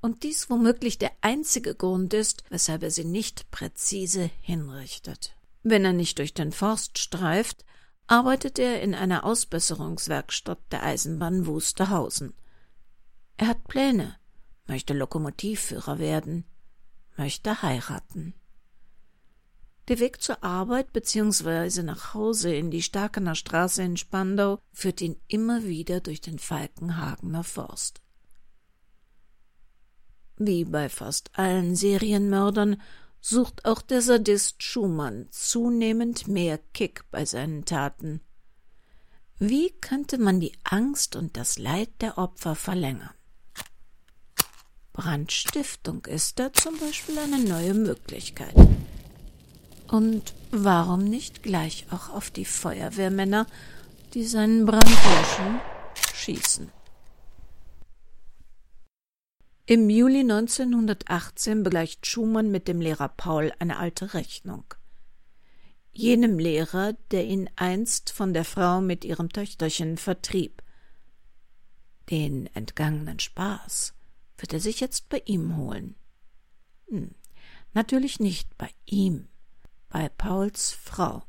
Und 0.00 0.22
dies 0.22 0.50
womöglich 0.50 0.98
der 0.98 1.12
einzige 1.20 1.74
Grund 1.74 2.14
ist, 2.14 2.42
weshalb 2.48 2.82
er 2.82 2.90
sie 2.90 3.04
nicht 3.04 3.50
präzise 3.50 4.30
hinrichtet. 4.40 5.34
Wenn 5.62 5.84
er 5.84 5.92
nicht 5.92 6.18
durch 6.18 6.34
den 6.34 6.52
Forst 6.52 6.98
streift, 6.98 7.64
arbeitet 8.06 8.58
er 8.58 8.82
in 8.82 8.94
einer 8.94 9.24
Ausbesserungswerkstatt 9.24 10.60
der 10.70 10.82
Eisenbahn 10.82 11.46
Wusterhausen. 11.46 12.34
Er 13.36 13.48
hat 13.48 13.64
Pläne, 13.64 14.16
möchte 14.66 14.94
Lokomotivführer 14.94 15.98
werden, 15.98 16.44
möchte 17.16 17.62
heiraten. 17.62 18.34
Der 19.88 19.98
Weg 19.98 20.22
zur 20.22 20.42
Arbeit 20.42 20.92
bzw. 20.94 21.82
nach 21.82 22.14
Hause 22.14 22.54
in 22.54 22.70
die 22.70 22.82
Starkener 22.82 23.34
Straße 23.34 23.82
in 23.82 23.98
Spandau 23.98 24.58
führt 24.72 25.02
ihn 25.02 25.16
immer 25.28 25.64
wieder 25.64 26.00
durch 26.00 26.22
den 26.22 26.38
Falkenhagener 26.38 27.44
Forst. 27.44 28.00
Wie 30.36 30.64
bei 30.64 30.88
fast 30.88 31.38
allen 31.38 31.76
Serienmördern 31.76 32.80
sucht 33.26 33.64
auch 33.64 33.80
der 33.80 34.02
Sadist 34.02 34.62
Schumann 34.62 35.28
zunehmend 35.30 36.28
mehr 36.28 36.58
Kick 36.74 37.04
bei 37.10 37.24
seinen 37.24 37.64
Taten. 37.64 38.20
Wie 39.38 39.70
könnte 39.80 40.18
man 40.18 40.40
die 40.40 40.52
Angst 40.62 41.16
und 41.16 41.38
das 41.38 41.58
Leid 41.58 41.88
der 42.02 42.18
Opfer 42.18 42.54
verlängern? 42.54 43.14
Brandstiftung 44.92 46.04
ist 46.04 46.38
da 46.38 46.52
zum 46.52 46.78
Beispiel 46.78 47.18
eine 47.18 47.38
neue 47.38 47.72
Möglichkeit. 47.72 48.54
Und 49.88 50.34
warum 50.50 51.04
nicht 51.04 51.42
gleich 51.42 51.86
auch 51.90 52.10
auf 52.10 52.30
die 52.30 52.44
Feuerwehrmänner, 52.44 53.46
die 54.12 54.24
seinen 54.24 54.66
Brand 54.66 54.84
löschen, 54.84 55.60
schießen? 56.14 56.73
Im 59.66 59.88
Juli 59.88 60.20
1918 60.20 61.62
begleicht 61.62 62.06
Schumann 62.06 62.50
mit 62.50 62.68
dem 62.68 62.82
Lehrer 62.82 63.08
Paul 63.08 63.50
eine 63.58 63.78
alte 63.78 64.12
Rechnung. 64.12 64.64
Jenem 65.90 66.38
Lehrer, 66.38 66.92
der 67.10 67.24
ihn 67.24 67.48
einst 67.56 68.10
von 68.10 68.34
der 68.34 68.44
Frau 68.44 68.82
mit 68.82 69.06
ihrem 69.06 69.30
Töchterchen 69.30 69.96
vertrieb. 69.96 70.62
Den 72.10 72.46
entgangenen 72.54 73.20
Spaß 73.20 73.94
wird 74.36 74.52
er 74.52 74.60
sich 74.60 74.80
jetzt 74.80 75.08
bei 75.08 75.22
ihm 75.24 75.56
holen. 75.56 75.94
Hm, 76.90 77.14
natürlich 77.72 78.20
nicht 78.20 78.58
bei 78.58 78.68
ihm, 78.84 79.28
bei 79.88 80.10
Pauls 80.10 80.72
Frau. 80.72 81.22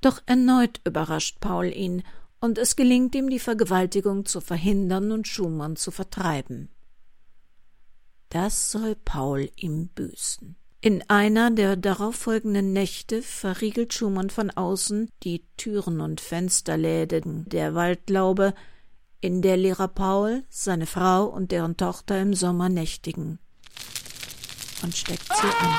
Doch 0.00 0.22
erneut 0.26 0.80
überrascht 0.84 1.40
Paul 1.40 1.66
ihn, 1.74 2.04
und 2.38 2.56
es 2.56 2.76
gelingt 2.76 3.16
ihm, 3.16 3.30
die 3.30 3.40
Vergewaltigung 3.40 4.26
zu 4.26 4.40
verhindern 4.40 5.10
und 5.10 5.26
Schumann 5.26 5.74
zu 5.74 5.90
vertreiben. 5.90 6.68
Das 8.34 8.72
soll 8.72 8.96
Paul 8.96 9.48
ihm 9.54 9.86
büßen. 9.86 10.56
In 10.80 11.08
einer 11.08 11.52
der 11.52 11.76
darauffolgenden 11.76 12.72
Nächte 12.72 13.22
verriegelt 13.22 13.94
Schumann 13.94 14.28
von 14.28 14.50
außen 14.50 15.08
die 15.22 15.44
Türen 15.56 16.00
und 16.00 16.20
Fensterläden 16.20 17.48
der 17.48 17.76
Waldlaube, 17.76 18.52
in 19.20 19.40
der 19.40 19.56
Lehrer 19.56 19.86
Paul, 19.86 20.42
seine 20.48 20.86
Frau 20.86 21.26
und 21.26 21.52
deren 21.52 21.76
Tochter 21.76 22.20
im 22.20 22.34
Sommer 22.34 22.68
nächtigen, 22.68 23.38
und 24.82 24.96
steckt 24.96 25.28
sie 25.28 25.46
an. 25.46 25.74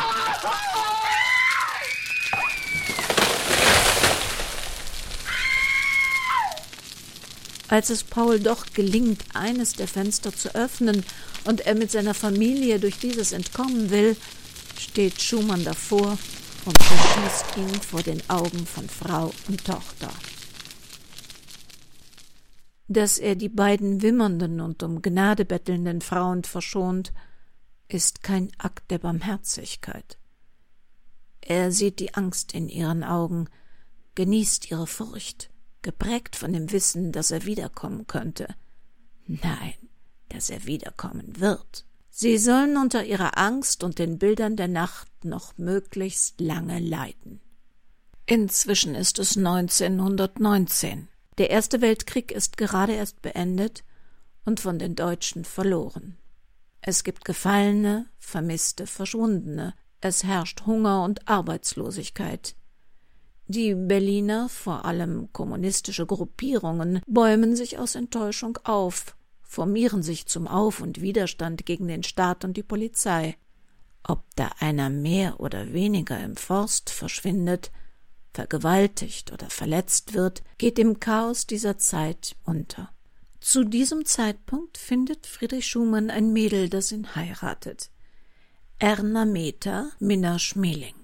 Als 7.67 7.89
es 7.89 8.05
Paul 8.05 8.39
doch 8.39 8.67
gelingt, 8.73 9.25
eines 9.33 9.73
der 9.73 9.89
Fenster 9.89 10.33
zu 10.33 10.55
öffnen 10.55 11.03
und 11.45 11.61
er 11.61 11.75
mit 11.75 11.91
seiner 11.91 12.13
Familie 12.13 12.79
durch 12.79 12.99
dieses 12.99 13.31
entkommen 13.31 13.89
will, 13.89 14.15
steht 14.77 15.21
Schumann 15.21 15.63
davor 15.63 16.17
und 16.65 16.77
verschießt 16.81 17.57
ihn 17.57 17.81
vor 17.81 18.03
den 18.03 18.21
Augen 18.29 18.65
von 18.65 18.89
Frau 18.89 19.31
und 19.47 19.63
Tochter 19.63 20.11
dass 22.87 23.17
er 23.17 23.35
die 23.35 23.49
beiden 23.49 24.01
wimmernden 24.01 24.61
und 24.61 24.83
um 24.83 25.01
Gnade 25.01 25.45
bettelnden 25.45 26.01
Frauen 26.01 26.43
verschont, 26.43 27.13
ist 27.87 28.23
kein 28.23 28.51
Akt 28.57 28.91
der 28.91 28.99
Barmherzigkeit. 28.99 30.17
Er 31.41 31.71
sieht 31.71 31.99
die 31.99 32.13
Angst 32.15 32.53
in 32.53 32.69
ihren 32.69 33.03
Augen, 33.03 33.47
genießt 34.15 34.71
ihre 34.71 34.87
Furcht, 34.87 35.49
geprägt 35.81 36.35
von 36.35 36.53
dem 36.53 36.71
Wissen, 36.71 37.11
dass 37.11 37.31
er 37.31 37.45
wiederkommen 37.45 38.07
könnte. 38.07 38.47
Nein, 39.27 39.73
dass 40.29 40.49
er 40.49 40.65
wiederkommen 40.65 41.39
wird. 41.39 41.85
Sie 42.09 42.37
sollen 42.37 42.77
unter 42.77 43.03
ihrer 43.03 43.37
Angst 43.37 43.83
und 43.83 43.99
den 43.99 44.17
Bildern 44.17 44.55
der 44.55 44.69
Nacht 44.69 45.25
noch 45.25 45.57
möglichst 45.57 46.39
lange 46.39 46.79
leiden. 46.79 47.41
Inzwischen 48.25 48.95
ist 48.95 49.19
es 49.19 49.37
1919. 49.37 51.09
Der 51.37 51.49
Erste 51.49 51.81
Weltkrieg 51.81 52.31
ist 52.31 52.57
gerade 52.57 52.93
erst 52.93 53.21
beendet 53.21 53.83
und 54.45 54.59
von 54.61 54.79
den 54.79 54.95
Deutschen 54.95 55.43
verloren. 55.43 56.17
Es 56.81 57.03
gibt 57.03 57.25
Gefallene, 57.25 58.05
Vermisste, 58.17 58.87
Verschwundene. 58.87 59.73
Es 60.01 60.23
herrscht 60.23 60.65
Hunger 60.65 61.03
und 61.03 61.27
Arbeitslosigkeit. 61.27 62.55
Die 63.47 63.75
Berliner, 63.75 64.49
vor 64.49 64.85
allem 64.85 65.33
kommunistische 65.33 66.05
Gruppierungen, 66.05 67.01
bäumen 67.07 67.55
sich 67.55 67.77
aus 67.77 67.95
Enttäuschung 67.95 68.57
auf, 68.63 69.15
formieren 69.55 70.03
sich 70.03 70.25
zum 70.25 70.49
Auf- 70.49 70.81
und 70.81 70.99
Widerstand 70.99 71.65
gegen 71.65 71.87
den 71.87 72.03
Staat 72.03 72.43
und 72.43 72.57
die 72.57 72.63
Polizei. 72.63 73.37
Ob 74.03 74.23
da 74.35 74.51
einer 74.59 74.89
mehr 74.89 75.39
oder 75.39 75.71
weniger 75.71 76.21
im 76.21 76.35
Forst 76.35 76.89
verschwindet, 76.89 77.71
vergewaltigt 78.33 79.31
oder 79.31 79.49
verletzt 79.49 80.13
wird, 80.13 80.43
geht 80.57 80.77
im 80.77 80.99
Chaos 80.99 81.47
dieser 81.47 81.77
Zeit 81.77 82.35
unter. 82.43 82.91
Zu 83.39 83.63
diesem 83.63 84.03
Zeitpunkt 84.05 84.77
findet 84.77 85.25
Friedrich 85.25 85.67
Schumann 85.67 86.09
ein 86.09 86.33
Mädel, 86.33 86.67
das 86.67 86.91
ihn 86.91 87.15
heiratet. 87.15 87.91
Erna 88.77 89.23
Meta 89.23 89.89
Minna 89.99 90.37
Schmeling. 90.37 90.95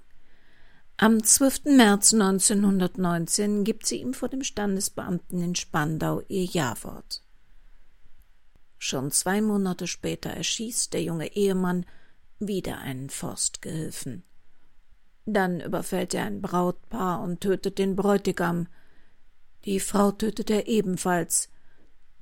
Am 0.98 1.24
12. 1.24 1.78
März 1.78 2.14
1919 2.14 3.64
gibt 3.64 3.86
sie 3.86 4.02
ihm 4.02 4.14
vor 4.14 4.28
dem 4.28 4.44
Standesbeamten 4.44 5.42
in 5.42 5.56
Spandau 5.56 6.22
ihr 6.28 6.44
Ja-Wort. 6.44 7.24
Schon 8.84 9.12
zwei 9.12 9.42
Monate 9.44 9.86
später 9.86 10.32
erschießt 10.32 10.92
der 10.94 11.04
junge 11.04 11.36
Ehemann 11.36 11.86
wieder 12.40 12.80
einen 12.80 13.12
Forstgehilfen. 13.12 14.24
Dann 15.28 15.62
überfällt 15.62 16.16
er 16.16 16.26
ein 16.26 16.42
Brautpaar 16.42 17.22
und 17.22 17.42
tötet 17.42 17.78
den 17.78 17.96
Bräutigam. 17.96 18.68
Die 19.66 19.80
Frau 19.80 20.12
tötet 20.12 20.50
er 20.50 20.68
ebenfalls, 20.68 21.50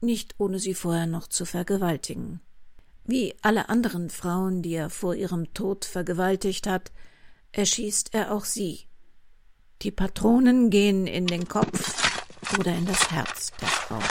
nicht 0.02 0.36
ohne 0.38 0.60
sie 0.60 0.74
vorher 0.74 1.08
noch 1.08 1.28
zu 1.28 1.45
vergewaltigen. 1.45 2.41
Wie 3.06 3.36
alle 3.41 3.69
anderen 3.69 4.10
Frauen, 4.10 4.62
die 4.62 4.74
er 4.74 4.89
vor 4.89 5.15
ihrem 5.15 5.54
Tod 5.54 5.86
vergewaltigt 5.86 6.67
hat, 6.67 6.91
erschießt 7.54 8.13
er 8.13 8.34
auch 8.34 8.43
sie. 8.43 8.82
Die 9.82 9.91
Patronen 9.91 10.69
gehen 10.69 11.08
in 11.08 11.26
den 11.26 11.48
Kopf 11.48 12.60
oder 12.60 12.76
in 12.76 12.86
das 12.86 13.12
Herz 13.12 13.54
der 13.62 13.69
Frau. 13.69 14.02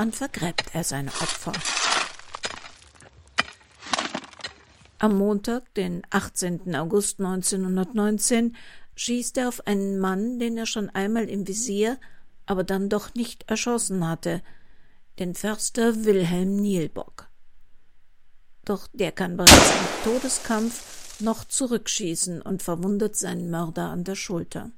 Fortan 0.00 0.12
vergräbt 0.12 0.70
er 0.72 0.82
seine 0.82 1.10
Opfer. 1.10 1.52
Am 4.98 5.18
Montag, 5.18 5.74
den 5.74 6.00
18. 6.08 6.74
August 6.74 7.20
1919, 7.20 8.56
schießt 8.96 9.36
er 9.36 9.48
auf 9.48 9.66
einen 9.66 9.98
Mann, 9.98 10.38
den 10.38 10.56
er 10.56 10.64
schon 10.64 10.88
einmal 10.88 11.28
im 11.28 11.46
Visier, 11.46 11.98
aber 12.46 12.64
dann 12.64 12.88
doch 12.88 13.14
nicht 13.14 13.50
erschossen 13.50 14.08
hatte, 14.08 14.40
den 15.18 15.34
Förster 15.34 16.06
Wilhelm 16.06 16.56
Nielbock. 16.56 17.28
Doch 18.64 18.88
der 18.94 19.12
kann 19.12 19.36
bereits 19.36 19.52
im 19.52 20.12
Todeskampf 20.12 21.20
noch 21.20 21.44
zurückschießen 21.44 22.40
und 22.40 22.62
verwundet 22.62 23.16
seinen 23.16 23.50
Mörder 23.50 23.90
an 23.90 24.04
der 24.04 24.14
Schulter. 24.14 24.70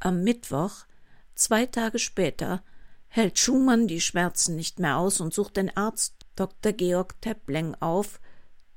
Am 0.00 0.24
Mittwoch, 0.24 0.86
zwei 1.34 1.66
Tage 1.66 1.98
später, 1.98 2.62
hält 3.14 3.38
Schumann 3.38 3.86
die 3.86 4.00
Schmerzen 4.00 4.56
nicht 4.56 4.80
mehr 4.80 4.96
aus 4.96 5.20
und 5.20 5.32
sucht 5.32 5.56
den 5.56 5.74
Arzt 5.76 6.16
Dr. 6.34 6.72
Georg 6.72 7.14
Teppling 7.20 7.76
auf, 7.76 8.20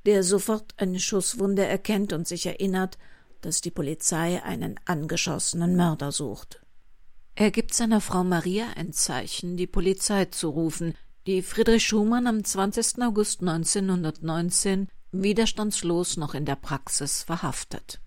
der 0.05 0.21
sofort 0.21 0.75
eine 0.77 0.99
Schusswunde 0.99 1.65
erkennt 1.65 2.13
und 2.13 2.27
sich 2.27 2.45
erinnert, 2.45 2.99
dass 3.41 3.61
die 3.61 3.71
Polizei 3.71 4.43
einen 4.43 4.79
angeschossenen 4.85 5.75
Mörder 5.75 6.11
sucht. 6.11 6.61
Er 7.33 7.49
gibt 7.49 7.73
seiner 7.73 7.99
Frau 7.99 8.23
Maria 8.23 8.67
ein 8.75 8.93
Zeichen, 8.93 9.57
die 9.57 9.65
Polizei 9.65 10.25
zu 10.25 10.49
rufen, 10.49 10.93
die 11.25 11.41
Friedrich 11.41 11.87
Schumann 11.87 12.27
am 12.27 12.43
20. 12.43 13.01
August 13.01 13.41
1919 13.41 14.87
widerstandslos 15.11 16.15
noch 16.15 16.35
in 16.35 16.45
der 16.45 16.57
Praxis 16.57 17.23
verhaftet. 17.23 18.01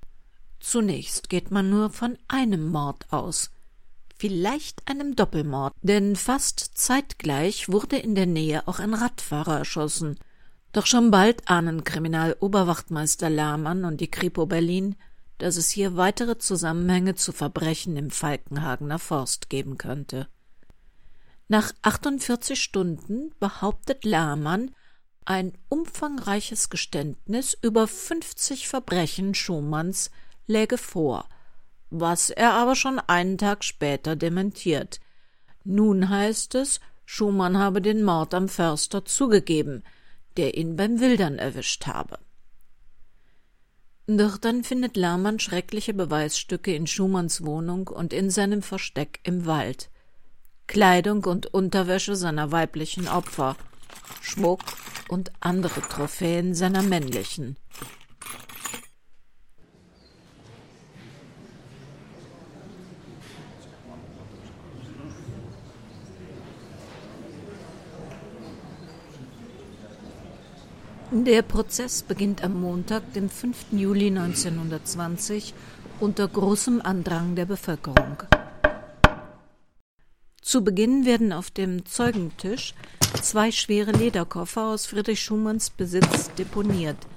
Zunächst 0.61 1.29
geht 1.29 1.51
man 1.51 1.71
nur 1.71 1.91
von 1.91 2.17
einem 2.29 2.69
Mord 2.69 3.13
aus, 3.13 3.51
vielleicht 4.21 4.87
einem 4.87 5.17
Doppelmord, 5.17 5.73
denn 5.81 6.15
fast 6.15 6.61
zeitgleich 6.75 7.71
wurde 7.71 7.97
in 7.97 8.15
der 8.15 8.27
Nähe 8.27 8.69
auch 8.69 8.79
ein 8.79 8.93
Radfahrer 8.93 9.57
erschossen, 9.57 10.19
doch 10.73 10.85
schon 10.85 11.11
bald 11.11 11.49
ahnen 11.49 11.85
Kriminaloberwachtmeister 11.85 13.31
Lahmann 13.31 13.87
und 13.87 14.03
die 14.03 14.11
Kripo 14.11 14.45
Berlin, 14.45 14.95
dass 15.39 15.57
es 15.57 15.71
hier 15.71 15.97
weitere 15.97 16.37
Zusammenhänge 16.37 17.15
zu 17.15 17.33
Verbrechen 17.33 17.97
im 17.97 18.11
Falkenhagener 18.11 18.99
Forst 18.99 19.49
geben 19.49 19.79
könnte. 19.79 20.29
Nach 21.49 21.73
48 21.81 22.63
Stunden 22.63 23.33
behauptet 23.41 24.05
Lahmann, 24.05 24.73
ein 25.25 25.55
umfangreiches 25.71 26.69
Geständnis 26.69 27.57
über 27.63 27.89
50 27.89 28.69
Verbrechen 28.69 29.35
Schumanns 29.35 30.11
läge 30.47 30.77
vor, 30.77 31.27
was 31.91 32.31
er 32.31 32.53
aber 32.53 32.75
schon 32.75 32.99
einen 32.99 33.39
Tag 33.39 33.65
später 33.65 34.17
dementiert. 34.17 35.01
Nun 35.65 36.09
heißt 36.09 36.55
es, 36.55 36.81
Schumann 37.05 37.59
habe 37.59 37.83
den 37.83 38.03
Mord 38.03 38.35
am 38.35 38.49
Förster 38.49 39.05
zugegeben– 39.05 39.85
der 40.37 40.57
ihn 40.57 40.77
beim 40.77 41.01
Wildern 41.01 41.39
erwischt 41.39 41.87
habe. 41.87 42.19
Doch 44.07 44.39
dann 44.39 44.65
findet 44.65 44.97
Lahmann 44.97 45.39
schreckliche 45.39 45.95
Beweisstücke 45.95 46.75
in 46.75 46.87
Schumanns 46.87 47.45
Wohnung 47.45 47.89
und 47.89 48.13
in 48.13 48.31
seinem 48.31 48.63
Versteck 48.63 49.21
im 49.23 49.47
Wald. 49.47 49.91
Kleidung 50.67 51.25
und 51.25 51.47
Unterwäsche 51.47 52.17
seiner 52.17 52.53
weiblichen 52.53 53.07
Opfer, 53.09 53.57
Schmuck 54.21 54.61
und 55.09 55.31
andere 55.41 55.81
Trophäen 55.83 56.55
seiner 56.55 56.83
männlichen. 56.83 57.57
Der 71.13 71.43
Prozess 71.43 72.05
beginnt 72.05 72.45
am 72.45 72.61
Montag, 72.61 73.15
dem 73.15 73.29
5. 73.29 73.73
Juli 73.73 74.07
1920, 74.17 75.55
unter 75.99 76.29
großem 76.29 76.81
Andrang 76.81 77.35
der 77.35 77.47
Bevölkerung. 77.47 78.23
Zu 80.41 80.63
Beginn 80.63 81.05
werden 81.05 81.33
auf 81.33 81.51
dem 81.51 81.85
Zeugentisch 81.85 82.75
zwei 83.21 83.51
schwere 83.51 83.91
Lederkoffer 83.91 84.67
aus 84.67 84.87
Friedrich 84.87 85.21
Schumanns 85.21 85.71
Besitz 85.71 86.33
deponiert. 86.39 87.09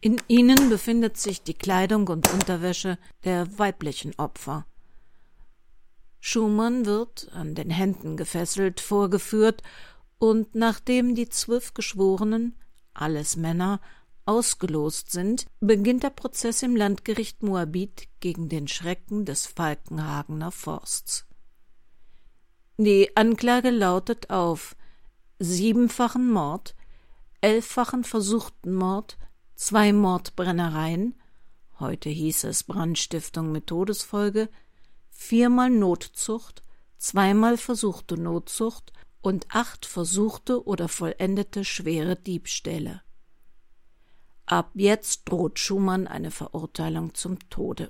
In 0.00 0.16
ihnen 0.26 0.70
befindet 0.70 1.18
sich 1.18 1.42
die 1.42 1.52
Kleidung 1.52 2.08
und 2.08 2.32
Unterwäsche 2.32 2.96
der 3.24 3.58
weiblichen 3.58 4.14
Opfer. 4.16 4.64
Schumann 6.20 6.86
wird, 6.86 7.28
an 7.34 7.54
den 7.54 7.68
Händen 7.68 8.16
gefesselt, 8.16 8.80
vorgeführt 8.80 9.62
und 10.18 10.54
nachdem 10.54 11.14
die 11.14 11.28
zwölf 11.28 11.74
Geschworenen 11.74 12.54
alles 12.94 13.36
Männer, 13.36 13.80
ausgelost 14.26 15.10
sind, 15.10 15.46
beginnt 15.60 16.02
der 16.02 16.10
Prozess 16.10 16.62
im 16.62 16.76
Landgericht 16.76 17.42
Moabit 17.42 18.08
gegen 18.20 18.48
den 18.48 18.68
Schrecken 18.68 19.24
des 19.24 19.46
Falkenhagener 19.46 20.50
Forsts. 20.50 21.26
Die 22.78 23.16
Anklage 23.16 23.70
lautet 23.70 24.30
auf 24.30 24.76
siebenfachen 25.38 26.30
Mord, 26.30 26.74
elffachen 27.40 28.04
versuchten 28.04 28.74
Mord, 28.74 29.18
zwei 29.54 29.92
Mordbrennereien, 29.92 31.14
heute 31.78 32.08
hieß 32.08 32.44
es 32.44 32.64
Brandstiftung 32.64 33.52
mit 33.52 33.66
Todesfolge, 33.66 34.48
viermal 35.10 35.70
Notzucht, 35.70 36.62
zweimal 36.96 37.58
versuchte 37.58 38.16
Notzucht 38.16 38.92
und 39.24 39.46
acht 39.48 39.86
versuchte 39.86 40.66
oder 40.66 40.86
vollendete 40.86 41.64
schwere 41.64 42.14
Diebstähle. 42.14 43.00
Ab 44.44 44.72
jetzt 44.74 45.22
droht 45.24 45.58
Schumann 45.58 46.06
eine 46.06 46.30
Verurteilung 46.30 47.14
zum 47.14 47.38
Tode. 47.48 47.88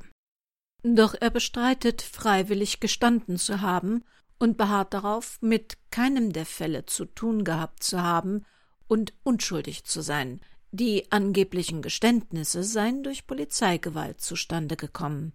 Doch 0.85 1.15
er 1.21 1.31
bestreitet, 1.31 2.03
freiwillig 2.03 2.79
gestanden 2.79 3.37
zu 3.37 3.61
haben 3.61 4.05
und 4.39 4.57
beharrt 4.57 4.95
darauf, 4.95 5.39
mit 5.41 5.77
keinem 5.91 6.33
der 6.33 6.47
Fälle 6.47 6.87
zu 6.87 7.05
tun 7.05 7.43
gehabt 7.43 7.83
zu 7.83 8.01
haben 8.01 8.45
und 8.87 9.13
unschuldig 9.25 9.83
zu 9.85 10.03
sein. 10.03 10.41
Die 10.71 11.11
angeblichen 11.11 11.83
Geständnisse 11.83 12.63
seien 12.63 13.03
durch 13.03 13.27
Polizeigewalt 13.27 14.21
zustande 14.21 14.77
gekommen. 14.77 15.33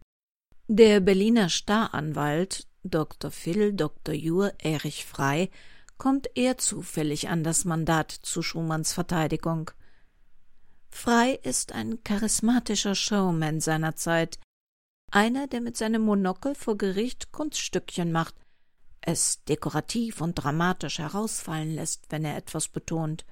Der 0.70 1.02
Berliner 1.02 1.50
Staranwalt 1.50 2.68
Dr. 2.84 3.32
Phil 3.32 3.74
Dr. 3.74 4.16
Jur 4.16 4.54
Erich 4.60 5.06
Frei 5.06 5.50
kommt 6.00 6.30
er 6.36 6.58
zufällig 6.58 7.30
an 7.30 7.44
das 7.44 7.66
Mandat 7.66 8.12
zu 8.12 8.42
Schumanns 8.42 8.94
Verteidigung. 8.94 9.70
Frei 10.90 11.34
ist 11.44 11.74
ein 11.74 12.04
charismatischer 12.04 12.96
Showman 12.96 13.60
seiner 13.60 13.96
Zeit, 13.96 14.40
einer, 15.12 15.48
der 15.48 15.62
mit 15.62 15.78
seinem 15.78 16.02
Monokel 16.02 16.56
vor 16.56 16.78
Gericht 16.78 17.32
Kunststückchen 17.32 18.12
macht, 18.12 18.34
es 19.02 19.44
dekorativ 19.44 20.22
und 20.22 20.36
dramatisch 20.36 21.00
herausfallen 21.00 21.76
lässt, 21.76 22.06
wenn 22.10 22.26
er 22.26 22.38
etwas 22.38 22.70
betont. 22.70 23.26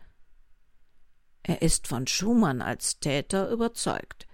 Er 1.43 1.61
ist 1.61 1.87
von 1.87 2.05
Schumann 2.05 2.61
als 2.61 2.99
Täter 2.99 3.49
überzeugt. 3.49 4.27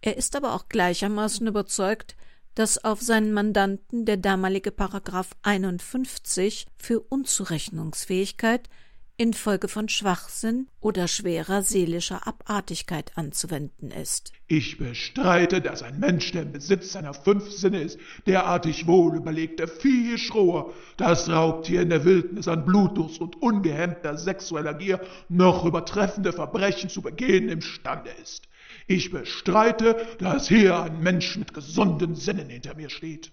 Er 0.00 0.16
ist 0.16 0.34
aber 0.36 0.54
auch 0.54 0.68
gleichermaßen 0.68 1.46
überzeugt, 1.46 2.16
dass 2.54 2.84
auf 2.84 3.00
seinen 3.00 3.32
Mandanten 3.32 4.04
der 4.04 4.16
damalige 4.16 4.70
Paragraph 4.70 5.30
51 5.42 6.66
für 6.76 7.00
Unzurechnungsfähigkeit 7.00 8.68
infolge 9.16 9.68
von 9.68 9.88
Schwachsinn 9.88 10.66
oder 10.80 11.06
schwerer 11.06 11.62
seelischer 11.62 12.26
Abartigkeit 12.26 13.12
anzuwenden 13.16 13.90
ist. 13.90 14.32
Ich 14.48 14.76
bestreite, 14.76 15.60
dass 15.60 15.82
ein 15.82 16.00
Mensch, 16.00 16.32
der 16.32 16.42
im 16.42 16.52
Besitz 16.52 16.92
seiner 16.92 17.14
fünf 17.14 17.50
Sinne 17.50 17.80
ist, 17.80 17.98
derartig 18.26 18.86
wohlüberlegter, 18.86 19.68
viehschroher, 19.68 20.72
das 20.96 21.28
Raubtier 21.28 21.82
in 21.82 21.90
der 21.90 22.04
Wildnis 22.04 22.48
an 22.48 22.64
Blutdurst 22.64 23.20
und 23.20 23.40
ungehemmter 23.40 24.18
sexueller 24.18 24.74
Gier 24.74 25.00
noch 25.28 25.64
übertreffende 25.64 26.32
Verbrechen 26.32 26.90
zu 26.90 27.00
begehen 27.00 27.48
imstande 27.48 28.10
ist. 28.20 28.48
Ich 28.86 29.10
bestreite, 29.10 30.06
dass 30.18 30.48
hier 30.48 30.82
ein 30.82 31.00
Mensch 31.00 31.36
mit 31.36 31.54
gesunden 31.54 32.14
Sinnen 32.14 32.50
hinter 32.50 32.74
mir 32.74 32.90
steht. 32.90 33.32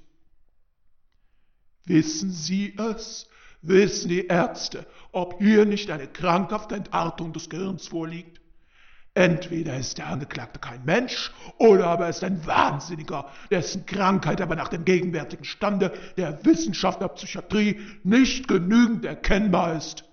Wissen 1.86 2.32
Sie 2.32 2.76
es? 2.78 3.28
Wissen 3.62 4.10
die 4.10 4.26
Ärzte, 4.28 4.88
ob 5.12 5.40
hier 5.40 5.66
nicht 5.66 5.92
eine 5.92 6.08
krankhafte 6.08 6.76
Entartung 6.76 7.34
des 7.34 7.50
Gehirns 7.50 7.88
vorliegt? 7.88 8.42
Entweder 9.14 9.78
ist 9.78 9.98
der 9.98 10.08
Angeklagte 10.08 10.60
kein 10.60 10.86
Mensch, 10.86 11.32
oder 11.58 11.88
aber 11.88 12.06
er 12.06 12.12
ist 12.12 12.24
ein 12.24 12.46
Wahnsinniger, 12.48 13.30
dessen 13.52 13.86
Krankheit 13.86 14.40
aber 14.40 14.56
nach 14.56 14.70
dem 14.70 14.86
gegenwärtigen 14.86 15.44
Stande 15.44 15.92
der 16.16 16.46
Wissenschaft 16.46 17.02
der 17.02 17.10
Psychiatrie 17.10 17.82
nicht 18.04 18.48
genügend 18.48 19.04
erkennbar 19.04 19.76
ist. 19.76 20.06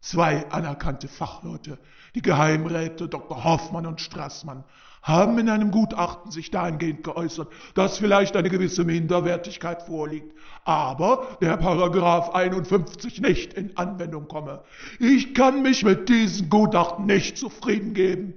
Zwei 0.00 0.48
anerkannte 0.50 1.08
Fachleute, 1.08 1.78
die 2.14 2.22
Geheimräte 2.22 3.08
Dr. 3.08 3.44
Hoffmann 3.44 3.86
und 3.86 4.00
Strassmann, 4.00 4.64
haben 5.02 5.38
in 5.38 5.48
einem 5.48 5.70
Gutachten 5.70 6.30
sich 6.30 6.50
dahingehend 6.50 7.04
geäußert, 7.04 7.48
dass 7.74 7.98
vielleicht 7.98 8.36
eine 8.36 8.50
gewisse 8.50 8.84
Minderwertigkeit 8.84 9.82
vorliegt, 9.82 10.34
aber 10.64 11.38
der 11.40 11.56
Paragraph 11.56 12.34
51 12.34 13.20
nicht 13.20 13.54
in 13.54 13.76
Anwendung 13.76 14.28
komme. 14.28 14.62
Ich 14.98 15.34
kann 15.34 15.62
mich 15.62 15.84
mit 15.84 16.08
diesen 16.08 16.50
Gutachten 16.50 17.06
nicht 17.06 17.38
zufrieden 17.38 17.94
geben. 17.94 18.34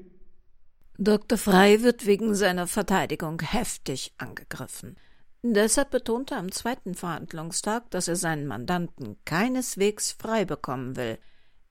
Dr. 0.97 1.37
Frey 1.37 1.81
wird 1.81 2.05
wegen 2.05 2.35
seiner 2.35 2.67
Verteidigung 2.67 3.41
heftig 3.41 4.13
angegriffen. 4.17 4.97
Deshalb 5.43 5.89
betonte 5.89 6.35
er 6.35 6.39
am 6.39 6.51
zweiten 6.51 6.93
Verhandlungstag, 6.93 7.89
dass 7.89 8.07
er 8.07 8.15
seinen 8.15 8.45
Mandanten 8.45 9.17
keineswegs 9.25 10.11
frei 10.11 10.45
bekommen 10.45 10.95
will. 10.95 11.17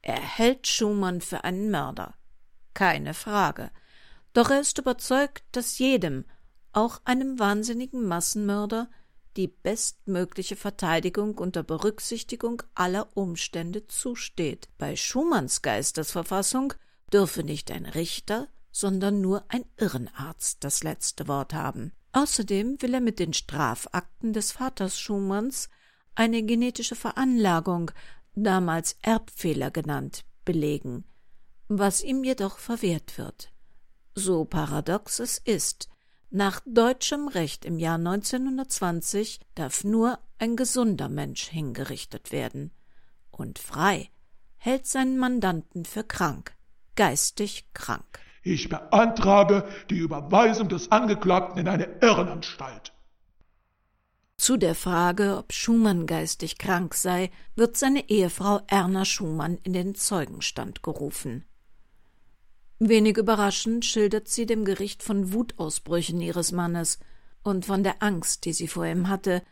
Er 0.03 0.21
hält 0.21 0.67
Schumann 0.67 1.21
für 1.21 1.45
einen 1.45 1.71
Mörder. 1.71 2.15
Keine 2.75 3.15
Frage. 3.15 3.71
Doch 4.33 4.51
er 4.51 4.61
ist 4.61 4.79
überzeugt, 4.79 5.45
dass 5.53 5.79
jedem, 5.79 6.25
auch 6.73 7.01
einem 7.05 7.39
wahnsinnigen 7.39 8.05
Massenmörder, 8.05 8.89
die 9.37 9.49
bestmögliche 9.49 10.57
Verteidigung 10.57 11.39
unter 11.39 11.63
Berücksichtigung 11.63 12.63
aller 12.75 13.17
Umstände 13.17 13.87
zusteht. 13.87 14.69
Bei 14.79 14.97
Schumanns 14.97 15.63
Geistesverfassung 15.63 16.75
dürfe 17.13 17.43
nicht 17.43 17.71
ein 17.71 17.87
Richter, 17.87 18.49
sondern 18.73 19.21
nur 19.21 19.45
ein 19.49 19.65
Irrenarzt 19.77 20.63
das 20.65 20.83
letzte 20.83 21.29
Wort 21.29 21.55
haben. 21.55 21.93
Außerdem 22.13 22.83
will 22.83 22.95
er 22.95 23.01
mit 23.01 23.19
den 23.19 23.33
Strafakten 23.33 24.33
des 24.33 24.53
Vaters 24.53 24.99
Schumanns 24.99 25.69
eine 26.15 26.43
genetische 26.43 26.97
Veranlagung, 26.97 27.93
damals 28.45 28.97
Erbfehler 29.03 29.71
genannt, 29.71 30.25
belegen, 30.45 31.05
was 31.69 32.03
ihm 32.03 32.25
jedoch 32.25 32.59
verwehrt 32.59 33.19
wird. 33.19 33.53
So 34.15 34.45
paradox 34.45 35.21
es 35.21 35.39
ist, 35.39 35.89
nach 36.31 36.61
deutschem 36.65 37.29
Recht 37.29 37.65
im 37.65 37.79
Jahr 37.79 37.97
1920 37.97 39.41
darf 39.55 39.83
nur 39.83 40.19
ein 40.39 40.55
gesunder 40.55 41.09
Mensch 41.09 41.49
hingerichtet 41.49 42.31
werden. 42.31 42.71
Und 43.31 43.59
frei 43.59 44.11
hält 44.57 44.87
seinen 44.87 45.19
Mandanten 45.19 45.85
für 45.85 46.05
krank, 46.05 46.55
geistig 46.95 47.67
krank. 47.75 48.21
Ich 48.43 48.69
beantrage 48.69 49.69
die 49.91 49.99
Überweisung 49.99 50.69
des 50.69 50.93
Angeklagten 50.93 51.59
in 51.59 51.69
eine 51.69 51.99
Irrenanstalt. 52.01 52.93
Zu 54.41 54.57
der 54.57 54.75
Frage, 54.75 55.37
ob 55.37 55.53
Schumann 55.53 56.07
geistig 56.07 56.57
krank 56.57 56.95
sei, 56.95 57.31
wird 57.57 57.77
seine 57.77 58.09
Ehefrau 58.09 58.63
Erna 58.69 59.05
Schumann 59.05 59.59
in 59.65 59.75
den 59.75 59.95
Zeugenstand 59.95 60.83
gerufen. 60.83 61.45
Wenig 62.79 63.19
überraschend 63.19 63.85
schildert 63.85 64.29
sie 64.29 64.47
dem 64.47 64.65
Gericht 64.65 65.03
von 65.03 65.35
Wutausbrüchen 65.35 66.23
ihres 66.23 66.53
Mannes 66.53 67.01
und 67.43 67.67
von 67.67 67.83
der 67.83 68.03
Angst, 68.03 68.47
die 68.47 68.55
sie 68.55 68.67
vor 68.67 68.87
ihm 68.87 69.11
hatte, 69.11 69.43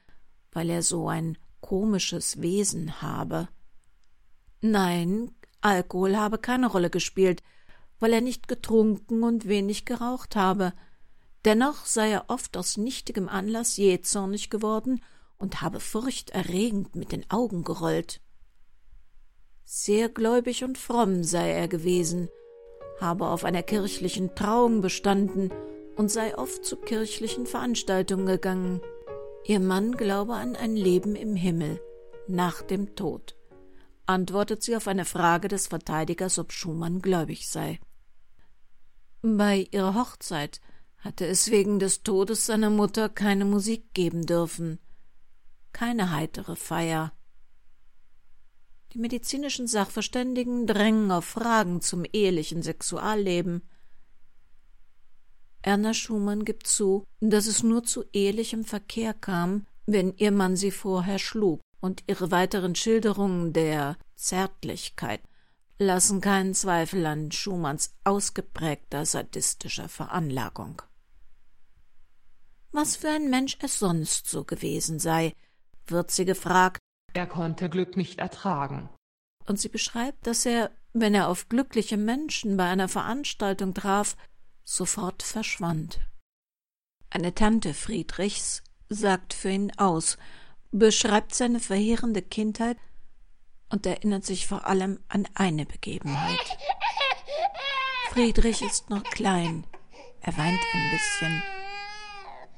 weil 0.52 0.70
er 0.70 0.82
so 0.82 1.06
ein 1.06 1.36
komisches 1.60 2.40
Wesen 2.40 3.02
habe. 3.02 3.48
Nein, 4.62 5.32
Alkohol 5.60 6.16
habe 6.16 6.38
keine 6.38 6.66
Rolle 6.66 6.88
gespielt, 6.88 7.42
weil 8.00 8.14
er 8.14 8.22
nicht 8.22 8.48
getrunken 8.48 9.22
und 9.22 9.48
wenig 9.48 9.84
geraucht 9.84 10.34
habe. 10.34 10.72
Dennoch 11.44 11.86
sei 11.86 12.10
er 12.10 12.24
oft 12.28 12.56
aus 12.56 12.76
nichtigem 12.76 13.28
Anlass 13.28 13.76
jähzornig 13.76 14.50
geworden 14.50 15.02
und 15.38 15.60
habe 15.60 15.80
furchterregend 15.80 16.96
mit 16.96 17.12
den 17.12 17.28
Augen 17.30 17.64
gerollt. 17.64 18.20
Sehr 19.64 20.08
gläubig 20.08 20.64
und 20.64 20.78
fromm 20.78 21.22
sei 21.22 21.52
er 21.52 21.68
gewesen, 21.68 22.28
habe 23.00 23.26
auf 23.26 23.44
einer 23.44 23.62
kirchlichen 23.62 24.34
Trauung 24.34 24.80
bestanden 24.80 25.50
und 25.96 26.10
sei 26.10 26.36
oft 26.36 26.64
zu 26.64 26.76
kirchlichen 26.76 27.46
Veranstaltungen 27.46 28.26
gegangen. 28.26 28.80
Ihr 29.44 29.60
Mann 29.60 29.92
glaube 29.92 30.34
an 30.34 30.56
ein 30.56 30.74
Leben 30.74 31.14
im 31.14 31.36
Himmel, 31.36 31.80
nach 32.26 32.62
dem 32.62 32.94
Tod, 32.96 33.36
antwortet 34.06 34.62
sie 34.62 34.76
auf 34.76 34.88
eine 34.88 35.04
Frage 35.04 35.48
des 35.48 35.66
Verteidigers, 35.66 36.38
ob 36.38 36.52
Schumann 36.52 37.00
gläubig 37.00 37.48
sei. 37.48 37.78
Bei 39.22 39.68
ihrer 39.70 39.94
Hochzeit 39.94 40.60
hatte 40.98 41.26
es 41.26 41.50
wegen 41.50 41.78
des 41.78 42.02
Todes 42.02 42.46
seiner 42.46 42.70
Mutter 42.70 43.08
keine 43.08 43.44
Musik 43.44 43.94
geben 43.94 44.26
dürfen, 44.26 44.78
keine 45.72 46.10
heitere 46.10 46.56
Feier. 46.56 47.12
Die 48.92 48.98
medizinischen 48.98 49.66
Sachverständigen 49.66 50.66
drängen 50.66 51.10
auf 51.10 51.24
Fragen 51.24 51.80
zum 51.80 52.04
ehelichen 52.12 52.62
Sexualleben. 52.62 53.62
Erna 55.62 55.92
Schumann 55.92 56.44
gibt 56.44 56.66
zu, 56.66 57.04
dass 57.20 57.46
es 57.46 57.62
nur 57.62 57.84
zu 57.84 58.04
ehelichem 58.12 58.64
Verkehr 58.64 59.12
kam, 59.12 59.66
wenn 59.86 60.14
ihr 60.16 60.32
Mann 60.32 60.56
sie 60.56 60.70
vorher 60.70 61.18
schlug, 61.18 61.60
und 61.80 62.02
ihre 62.06 62.30
weiteren 62.30 62.74
Schilderungen 62.74 63.52
der 63.52 63.96
Zärtlichkeit 64.16 65.20
lassen 65.78 66.20
keinen 66.20 66.54
Zweifel 66.54 67.06
an 67.06 67.30
Schumanns 67.30 67.94
ausgeprägter 68.04 69.06
sadistischer 69.06 69.88
Veranlagung. 69.88 70.82
Was 72.72 72.96
für 72.96 73.08
ein 73.08 73.30
Mensch 73.30 73.56
es 73.62 73.78
sonst 73.78 74.28
so 74.28 74.44
gewesen 74.44 74.98
sei, 74.98 75.34
wird 75.86 76.10
sie 76.10 76.24
gefragt. 76.24 76.78
Er 77.14 77.26
konnte 77.26 77.70
Glück 77.70 77.96
nicht 77.96 78.18
ertragen. 78.18 78.90
Und 79.46 79.58
sie 79.58 79.68
beschreibt, 79.68 80.26
dass 80.26 80.44
er, 80.44 80.70
wenn 80.92 81.14
er 81.14 81.28
auf 81.28 81.48
glückliche 81.48 81.96
Menschen 81.96 82.56
bei 82.56 82.68
einer 82.68 82.88
Veranstaltung 82.88 83.72
traf, 83.72 84.16
sofort 84.64 85.22
verschwand. 85.22 86.00
Eine 87.08 87.34
Tante 87.34 87.72
Friedrichs 87.72 88.62
sagt 88.90 89.32
für 89.32 89.48
ihn 89.48 89.72
aus, 89.78 90.18
beschreibt 90.70 91.34
seine 91.34 91.60
verheerende 91.60 92.20
Kindheit 92.20 92.76
und 93.70 93.86
erinnert 93.86 94.24
sich 94.24 94.46
vor 94.46 94.66
allem 94.66 95.00
an 95.08 95.26
eine 95.34 95.66
Begebenheit. 95.66 96.58
Friedrich 98.10 98.62
ist 98.62 98.90
noch 98.90 99.04
klein, 99.04 99.66
er 100.20 100.36
weint 100.36 100.60
ein 100.74 100.90
bisschen. 100.90 101.42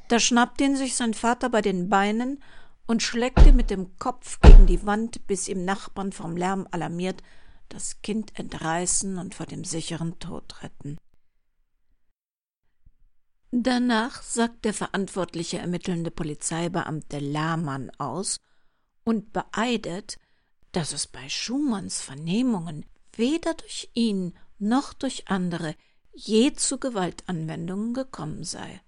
Da 0.08 0.18
schnappt 0.18 0.60
ihn 0.60 0.76
sich 0.76 0.96
sein 0.96 1.14
Vater 1.14 1.50
bei 1.50 1.62
den 1.62 1.88
Beinen 1.88 2.42
und 2.86 3.02
schlägt 3.02 3.44
ihn 3.46 3.56
mit 3.56 3.70
dem 3.70 3.96
Kopf 3.98 4.40
gegen 4.40 4.66
die 4.66 4.84
Wand, 4.86 5.26
bis 5.26 5.48
ihm 5.48 5.64
Nachbarn 5.64 6.12
vom 6.12 6.36
Lärm 6.36 6.66
alarmiert 6.70 7.22
das 7.70 8.02
Kind 8.02 8.38
entreißen 8.38 9.16
und 9.18 9.34
vor 9.34 9.46
dem 9.46 9.64
sicheren 9.64 10.18
Tod 10.18 10.62
retten. 10.62 10.98
Danach 13.52 14.22
sagt 14.22 14.64
der 14.64 14.74
verantwortliche 14.74 15.58
ermittelnde 15.58 16.10
Polizeibeamte 16.10 17.18
Lahmann 17.18 17.90
aus 17.98 18.40
und 19.02 19.32
beeidet, 19.32 20.18
dass 20.72 20.92
es 20.92 21.06
bei 21.06 21.28
Schumanns 21.28 22.00
Vernehmungen 22.00 22.86
weder 23.14 23.54
durch 23.54 23.90
ihn 23.94 24.34
noch 24.58 24.92
durch 24.92 25.28
andere 25.28 25.74
je 26.12 26.52
zu 26.52 26.78
Gewaltanwendungen 26.78 27.94
gekommen 27.94 28.44
sei. 28.44 28.80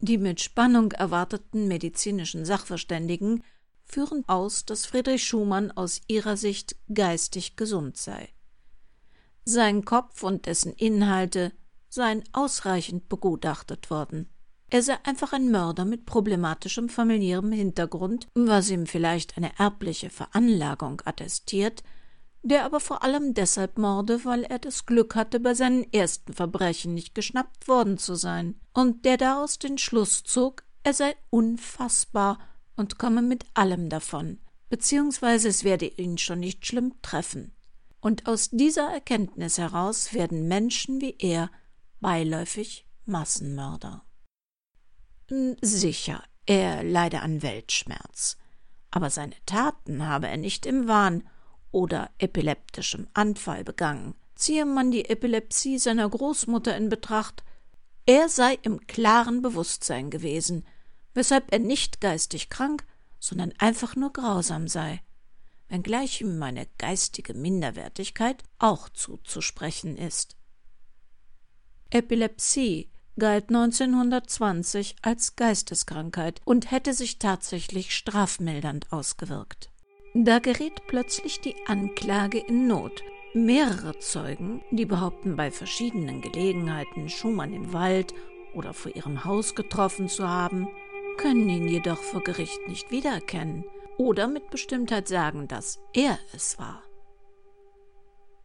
Die 0.00 0.18
mit 0.18 0.40
Spannung 0.40 0.92
erwarteten 0.92 1.68
medizinischen 1.68 2.44
Sachverständigen 2.44 3.42
führen 3.84 4.28
aus, 4.28 4.64
dass 4.64 4.86
Friedrich 4.86 5.24
Schumann 5.24 5.70
aus 5.70 6.00
ihrer 6.08 6.36
Sicht 6.36 6.76
geistig 6.92 7.56
gesund 7.56 7.96
sei. 7.96 8.28
Sein 9.44 9.84
Kopf 9.84 10.22
und 10.22 10.46
dessen 10.46 10.72
Inhalte 10.72 11.52
seien 11.88 12.24
ausreichend 12.32 13.08
begutachtet 13.08 13.90
worden. 13.90 14.28
Er 14.68 14.82
sei 14.82 14.96
einfach 15.04 15.32
ein 15.32 15.50
Mörder 15.50 15.84
mit 15.84 16.06
problematischem 16.06 16.88
familiärem 16.88 17.52
Hintergrund, 17.52 18.28
was 18.34 18.68
ihm 18.70 18.86
vielleicht 18.86 19.36
eine 19.36 19.56
erbliche 19.58 20.10
Veranlagung 20.10 21.02
attestiert, 21.04 21.84
der 22.42 22.64
aber 22.64 22.80
vor 22.80 23.02
allem 23.02 23.34
deshalb 23.34 23.78
morde, 23.78 24.24
weil 24.24 24.44
er 24.44 24.58
das 24.58 24.86
Glück 24.86 25.14
hatte, 25.14 25.40
bei 25.40 25.54
seinen 25.54 25.92
ersten 25.92 26.32
Verbrechen 26.32 26.94
nicht 26.94 27.14
geschnappt 27.14 27.68
worden 27.68 27.98
zu 27.98 28.14
sein, 28.14 28.60
und 28.72 29.04
der 29.04 29.16
daraus 29.16 29.58
den 29.58 29.78
Schluss 29.78 30.22
zog, 30.24 30.64
er 30.82 30.94
sei 30.94 31.16
unfassbar 31.30 32.38
und 32.76 32.98
komme 32.98 33.22
mit 33.22 33.44
allem 33.54 33.88
davon, 33.88 34.38
beziehungsweise 34.68 35.48
es 35.48 35.64
werde 35.64 35.86
ihn 35.86 36.18
schon 36.18 36.40
nicht 36.40 36.66
schlimm 36.66 36.94
treffen. 37.02 37.52
Und 38.00 38.26
aus 38.28 38.50
dieser 38.50 38.92
Erkenntnis 38.92 39.58
heraus 39.58 40.12
werden 40.12 40.46
Menschen 40.46 41.00
wie 41.00 41.16
er 41.18 41.50
beiläufig 42.00 42.86
Massenmörder. 43.06 44.05
Sicher, 45.28 46.22
er 46.46 46.84
leide 46.84 47.20
an 47.20 47.42
Weltschmerz, 47.42 48.36
aber 48.92 49.10
seine 49.10 49.34
Taten 49.44 50.06
habe 50.06 50.28
er 50.28 50.36
nicht 50.36 50.66
im 50.66 50.86
Wahn 50.86 51.28
oder 51.72 52.10
epileptischem 52.18 53.08
Anfall 53.12 53.64
begangen. 53.64 54.14
Ziehe 54.36 54.64
man 54.64 54.92
die 54.92 55.06
Epilepsie 55.06 55.78
seiner 55.78 56.08
Großmutter 56.08 56.76
in 56.76 56.88
Betracht, 56.88 57.42
er 58.06 58.28
sei 58.28 58.56
im 58.62 58.86
klaren 58.86 59.42
Bewusstsein 59.42 60.10
gewesen, 60.10 60.64
weshalb 61.12 61.52
er 61.52 61.58
nicht 61.58 62.00
geistig 62.00 62.48
krank, 62.48 62.86
sondern 63.18 63.52
einfach 63.58 63.96
nur 63.96 64.12
grausam 64.12 64.68
sei, 64.68 65.02
wenngleich 65.68 66.20
ihm 66.20 66.40
eine 66.40 66.68
geistige 66.78 67.34
Minderwertigkeit 67.34 68.44
auch 68.60 68.88
zuzusprechen 68.90 69.96
ist. 69.96 70.36
Epilepsie 71.90 72.90
galt 73.18 73.48
1920 73.48 74.96
als 75.02 75.36
Geisteskrankheit 75.36 76.40
und 76.44 76.70
hätte 76.70 76.92
sich 76.92 77.18
tatsächlich 77.18 77.94
strafmildernd 77.94 78.92
ausgewirkt. 78.92 79.70
Da 80.14 80.38
gerät 80.38 80.86
plötzlich 80.86 81.40
die 81.40 81.54
Anklage 81.66 82.38
in 82.38 82.66
Not. 82.66 83.02
Mehrere 83.34 83.98
Zeugen, 83.98 84.62
die 84.70 84.86
behaupten, 84.86 85.36
bei 85.36 85.50
verschiedenen 85.50 86.22
Gelegenheiten 86.22 87.10
Schumann 87.10 87.52
im 87.52 87.74
Wald 87.74 88.14
oder 88.54 88.72
vor 88.72 88.96
ihrem 88.96 89.24
Haus 89.26 89.54
getroffen 89.54 90.08
zu 90.08 90.26
haben, 90.26 90.68
können 91.18 91.48
ihn 91.48 91.68
jedoch 91.68 91.98
vor 91.98 92.24
Gericht 92.24 92.66
nicht 92.66 92.90
wiedererkennen 92.90 93.64
oder 93.98 94.26
mit 94.26 94.50
Bestimmtheit 94.50 95.08
sagen, 95.08 95.48
dass 95.48 95.78
er 95.92 96.18
es 96.34 96.58
war. 96.58 96.85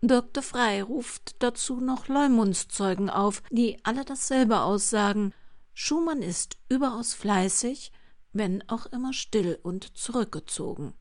Dr. 0.03 0.41
Frey 0.41 0.81
ruft 0.81 1.35
dazu 1.43 1.79
noch 1.79 2.07
Leumundszeugen 2.07 3.11
auf, 3.11 3.43
die 3.51 3.77
alle 3.83 4.03
dasselbe 4.03 4.61
aussagen. 4.61 5.31
Schumann 5.75 6.23
ist 6.23 6.57
überaus 6.69 7.13
fleißig, 7.13 7.91
wenn 8.33 8.67
auch 8.67 8.87
immer 8.87 9.13
still 9.13 9.59
und 9.61 9.95
zurückgezogen. 9.95 10.93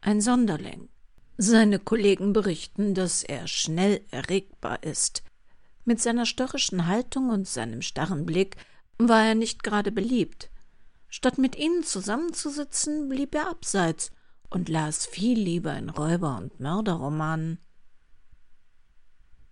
Ein 0.00 0.20
Sonderling. 0.20 0.88
Seine 1.36 1.80
Kollegen 1.80 2.32
berichten, 2.32 2.94
dass 2.94 3.24
er 3.24 3.48
schnell 3.48 4.02
erregbar 4.12 4.82
ist. 4.84 5.24
Mit 5.84 6.00
seiner 6.00 6.24
störrischen 6.24 6.86
Haltung 6.86 7.30
und 7.30 7.48
seinem 7.48 7.82
starren 7.82 8.26
Blick 8.26 8.56
war 8.96 9.24
er 9.24 9.34
nicht 9.34 9.64
gerade 9.64 9.90
beliebt. 9.90 10.50
Statt 11.08 11.38
mit 11.38 11.56
ihnen 11.56 11.82
zusammenzusitzen, 11.82 13.08
blieb 13.08 13.34
er 13.34 13.50
abseits 13.50 14.12
und 14.50 14.68
las 14.68 15.04
viel 15.04 15.38
lieber 15.38 15.76
in 15.76 15.90
Räuber- 15.90 16.36
und 16.38 16.60
Mörderromanen. 16.60 17.58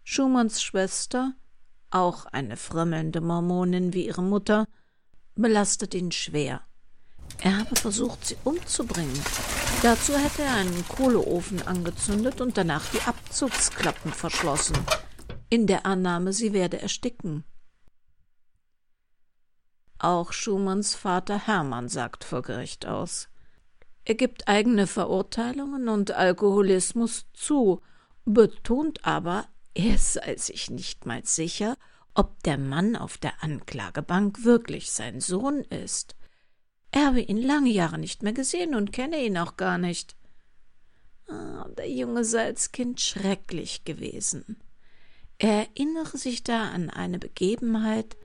Schumanns 0.06 0.62
Schwester, 0.62 1.32
auch 1.90 2.26
eine 2.26 2.58
frömmelnde 2.58 3.22
Mormonin 3.22 3.94
wie 3.94 4.06
ihre 4.06 4.22
Mutter, 4.22 4.66
belastet 5.34 5.94
ihn 5.94 6.12
schwer. 6.12 6.60
Er 7.38 7.58
habe 7.58 7.74
versucht, 7.74 8.26
sie 8.26 8.36
umzubringen. 8.44 9.18
Dazu 9.82 10.12
hätte 10.12 10.42
er 10.42 10.54
einen 10.54 10.86
Kohleofen 10.88 11.66
angezündet 11.66 12.42
und 12.42 12.56
danach 12.58 12.84
die 12.90 13.00
Abzugsklappen 13.00 14.12
verschlossen, 14.12 14.76
in 15.48 15.66
der 15.66 15.86
Annahme, 15.86 16.34
sie 16.34 16.52
werde 16.52 16.80
ersticken. 16.80 17.44
Auch 19.98 20.32
Schumanns 20.32 20.94
Vater 20.94 21.46
Hermann 21.46 21.88
sagt 21.88 22.24
vor 22.24 22.42
Gericht 22.42 22.84
aus. 22.84 23.28
Er 24.04 24.16
gibt 24.16 24.48
eigene 24.48 24.86
Verurteilungen 24.86 25.88
und 25.88 26.10
Alkoholismus 26.10 27.24
zu, 27.32 27.80
betont 28.26 29.04
aber, 29.04 29.46
er 29.74 29.98
sei 29.98 30.36
sich 30.36 30.70
nicht 30.70 31.06
mal 31.06 31.24
sicher, 31.24 31.76
ob 32.14 32.42
der 32.44 32.58
Mann 32.58 32.96
auf 32.96 33.18
der 33.18 33.42
Anklagebank 33.42 34.44
wirklich 34.44 34.92
sein 34.92 35.20
Sohn 35.20 35.62
ist. 35.62 36.14
Er 36.92 37.06
habe 37.06 37.20
ihn 37.20 37.38
lange 37.38 37.70
Jahre 37.70 37.98
nicht 37.98 38.22
mehr 38.22 38.32
gesehen 38.32 38.74
und 38.74 38.92
kenne 38.92 39.18
ihn 39.24 39.36
auch 39.36 39.56
gar 39.56 39.78
nicht. 39.78 40.14
Ah, 41.26 41.66
der 41.76 41.90
Junge 41.90 42.24
sei 42.24 42.44
als 42.44 42.70
Kind 42.70 43.00
schrecklich 43.00 43.84
gewesen. 43.84 44.62
Er 45.38 45.66
erinnere 45.68 46.16
sich 46.16 46.44
da 46.44 46.68
an 46.68 46.90
eine 46.90 47.18
Begebenheit. 47.18 48.16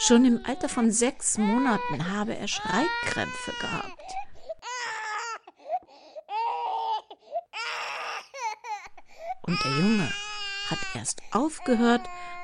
Schon 0.00 0.24
im 0.24 0.40
Alter 0.44 0.68
von 0.68 0.90
sechs 0.90 1.38
Monaten 1.38 2.10
habe 2.10 2.36
er 2.36 2.48
Schreikrämpfe 2.48 3.52
gehabt. 3.60 4.14
Und 9.48 9.64
der 9.64 9.70
Junge 9.78 10.12
hat 10.68 10.78
erst 10.94 11.22
aufgehört, 11.32 12.02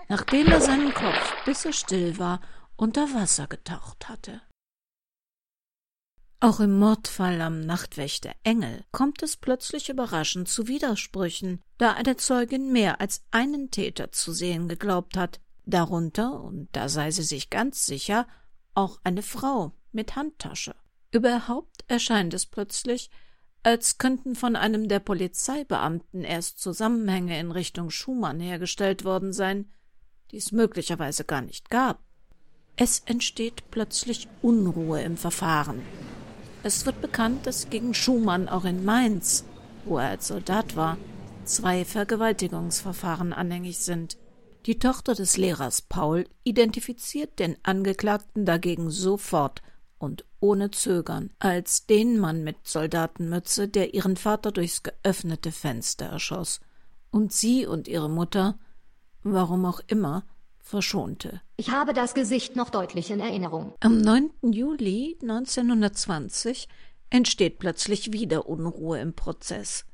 nachdem 0.08 0.46
er 0.46 0.62
seinen 0.62 0.94
Kopf, 0.94 1.44
bis 1.44 1.66
er 1.66 1.74
still 1.74 2.18
war, 2.18 2.40
unter 2.76 3.12
Wasser 3.12 3.46
getaucht 3.46 4.08
hatte. 4.08 4.40
Auch 6.40 6.60
im 6.60 6.78
Mordfall 6.78 7.42
am 7.42 7.60
Nachtwächter 7.60 8.32
Engel 8.42 8.84
kommt 8.90 9.22
es 9.22 9.36
plötzlich 9.36 9.90
überraschend 9.90 10.48
zu 10.48 10.66
Widersprüchen, 10.66 11.60
da 11.76 11.92
eine 11.92 12.16
Zeugin 12.16 12.72
mehr 12.72 13.02
als 13.02 13.22
einen 13.30 13.70
Täter 13.70 14.10
zu 14.10 14.32
sehen 14.32 14.66
geglaubt 14.66 15.18
hat, 15.18 15.40
darunter, 15.66 16.40
und 16.40 16.70
da 16.72 16.88
sei 16.88 17.10
sie 17.10 17.22
sich 17.22 17.50
ganz 17.50 17.84
sicher, 17.84 18.26
auch 18.74 18.98
eine 19.04 19.22
Frau 19.22 19.72
mit 19.92 20.16
Handtasche. 20.16 20.74
Überhaupt 21.10 21.84
erscheint 21.86 22.32
es 22.32 22.46
plötzlich, 22.46 23.10
als 23.64 23.96
könnten 23.96 24.36
von 24.36 24.56
einem 24.56 24.88
der 24.88 25.00
Polizeibeamten 25.00 26.22
erst 26.22 26.60
Zusammenhänge 26.60 27.40
in 27.40 27.50
Richtung 27.50 27.90
Schumann 27.90 28.38
hergestellt 28.38 29.04
worden 29.04 29.32
sein, 29.32 29.70
die 30.30 30.36
es 30.36 30.52
möglicherweise 30.52 31.24
gar 31.24 31.40
nicht 31.40 31.70
gab. 31.70 31.98
Es 32.76 33.02
entsteht 33.06 33.64
plötzlich 33.70 34.28
Unruhe 34.42 35.02
im 35.02 35.16
Verfahren. 35.16 35.80
Es 36.62 36.84
wird 36.84 37.00
bekannt, 37.00 37.46
dass 37.46 37.70
gegen 37.70 37.94
Schumann 37.94 38.48
auch 38.48 38.64
in 38.64 38.84
Mainz, 38.84 39.44
wo 39.86 39.98
er 39.98 40.10
als 40.10 40.28
Soldat 40.28 40.76
war, 40.76 40.98
zwei 41.44 41.84
Vergewaltigungsverfahren 41.84 43.32
anhängig 43.32 43.78
sind. 43.78 44.18
Die 44.66 44.78
Tochter 44.78 45.14
des 45.14 45.36
Lehrers 45.36 45.82
Paul 45.82 46.26
identifiziert 46.42 47.38
den 47.38 47.56
Angeklagten 47.62 48.44
dagegen 48.44 48.90
sofort 48.90 49.62
und 50.04 50.24
ohne 50.40 50.70
Zögern 50.70 51.30
als 51.38 51.86
den 51.86 52.18
Mann 52.18 52.44
mit 52.44 52.56
Soldatenmütze, 52.62 53.68
der 53.68 53.94
ihren 53.94 54.16
Vater 54.16 54.52
durchs 54.52 54.82
geöffnete 54.82 55.50
Fenster 55.50 56.06
erschoss, 56.06 56.60
und 57.10 57.32
sie 57.32 57.66
und 57.66 57.88
ihre 57.88 58.10
Mutter, 58.10 58.58
warum 59.22 59.64
auch 59.64 59.80
immer, 59.86 60.24
verschonte. 60.58 61.40
Ich 61.56 61.70
habe 61.70 61.92
das 61.92 62.14
Gesicht 62.14 62.56
noch 62.56 62.70
deutlich 62.70 63.10
in 63.10 63.20
Erinnerung. 63.20 63.74
Am 63.80 64.00
9. 64.00 64.30
Juli 64.42 65.18
1920 65.22 66.68
entsteht 67.10 67.58
plötzlich 67.58 68.12
wieder 68.12 68.48
Unruhe 68.48 68.98
im 68.98 69.14
Prozess. 69.14 69.84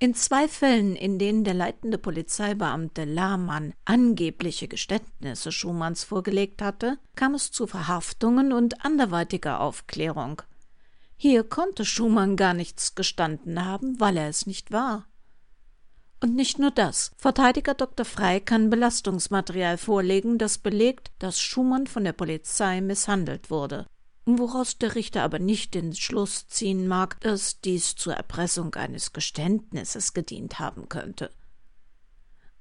In 0.00 0.14
zwei 0.14 0.46
Fällen, 0.46 0.94
in 0.94 1.18
denen 1.18 1.42
der 1.42 1.54
leitende 1.54 1.98
Polizeibeamte 1.98 3.04
Lahmann 3.04 3.74
angebliche 3.84 4.68
Geständnisse 4.68 5.50
Schumanns 5.50 6.04
vorgelegt 6.04 6.62
hatte, 6.62 6.98
kam 7.16 7.34
es 7.34 7.50
zu 7.50 7.66
Verhaftungen 7.66 8.52
und 8.52 8.84
anderweitiger 8.84 9.58
Aufklärung. 9.58 10.42
Hier 11.16 11.42
konnte 11.42 11.84
Schumann 11.84 12.36
gar 12.36 12.54
nichts 12.54 12.94
gestanden 12.94 13.64
haben, 13.64 13.98
weil 13.98 14.16
er 14.18 14.28
es 14.28 14.46
nicht 14.46 14.70
war. 14.70 15.08
Und 16.20 16.36
nicht 16.36 16.60
nur 16.60 16.70
das. 16.70 17.10
Verteidiger 17.16 17.74
Dr. 17.74 18.06
Frey 18.06 18.40
kann 18.40 18.70
Belastungsmaterial 18.70 19.78
vorlegen, 19.78 20.38
das 20.38 20.58
belegt, 20.58 21.10
dass 21.18 21.40
Schumann 21.40 21.88
von 21.88 22.04
der 22.04 22.12
Polizei 22.12 22.80
misshandelt 22.80 23.50
wurde. 23.50 23.86
Woraus 24.36 24.76
der 24.76 24.94
Richter 24.94 25.22
aber 25.22 25.38
nicht 25.38 25.72
den 25.72 25.94
Schluss 25.94 26.48
ziehen 26.48 26.86
mag, 26.86 27.18
dass 27.22 27.62
dies 27.62 27.94
zur 27.94 28.12
Erpressung 28.12 28.74
eines 28.74 29.14
Geständnisses 29.14 30.12
gedient 30.12 30.58
haben 30.58 30.90
könnte. 30.90 31.30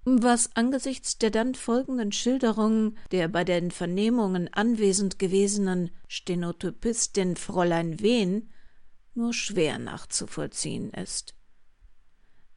Was 0.06 0.56
angesichts 0.56 1.18
der 1.18 1.32
dann 1.32 1.56
folgenden 1.56 2.14
Schilderungen 2.14 2.98
der 3.12 3.28
bei 3.28 3.44
den 3.44 3.72
Vernehmungen 3.72 4.48
anwesend 4.54 5.20
gewesenen 5.20 5.92
Stenotypistin 6.08 7.36
Fräulein 7.36 8.00
Wehn 8.00 8.50
nur 9.14 9.34
schwer 9.34 9.78
nachzuvollziehen 9.78 10.92
ist. 10.92 11.34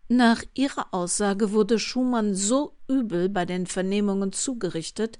Nach 0.06 0.44
ihrer 0.54 0.94
Aussage 0.94 1.50
wurde 1.50 1.80
Schumann 1.80 2.36
so 2.36 2.76
übel 2.86 3.28
bei 3.28 3.44
den 3.44 3.66
Vernehmungen 3.66 4.32
zugerichtet, 4.32 5.18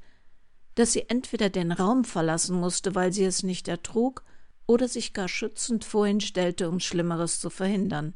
dass 0.75 0.93
sie 0.93 1.09
entweder 1.09 1.51
den 1.51 1.73
Raum 1.73 2.05
verlassen 2.05 2.59
musste, 2.59 2.95
weil 2.95 3.13
sie 3.13 3.25
es 3.25 3.43
nicht 3.43 3.69
ertrug, 3.69 4.25
oder 4.67 4.87
sich 4.87 5.13
gar 5.13 5.29
schützend 5.29 5.85
vor 5.85 6.07
ihn 6.07 6.21
stellte, 6.21 6.69
um 6.69 6.79
Schlimmeres 6.79 7.41
zu 7.41 7.51
verhindern. 7.51 8.15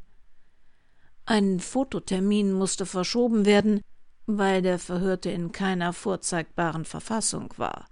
Ein 1.25 1.59
Fototermin 1.59 2.53
musste 2.53 2.85
verschoben 2.85 3.45
werden, 3.45 3.81
weil 4.25 4.61
der 4.61 4.79
Verhörte 4.79 5.29
in 5.29 5.51
keiner 5.51 5.91
vorzeigbaren 5.91 6.85
Verfassung 6.85 7.53
war. 7.57 7.87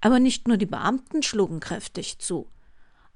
Aber 0.00 0.20
nicht 0.20 0.46
nur 0.46 0.56
die 0.56 0.66
Beamten 0.66 1.22
schlugen 1.22 1.58
kräftig 1.58 2.18
zu. 2.18 2.48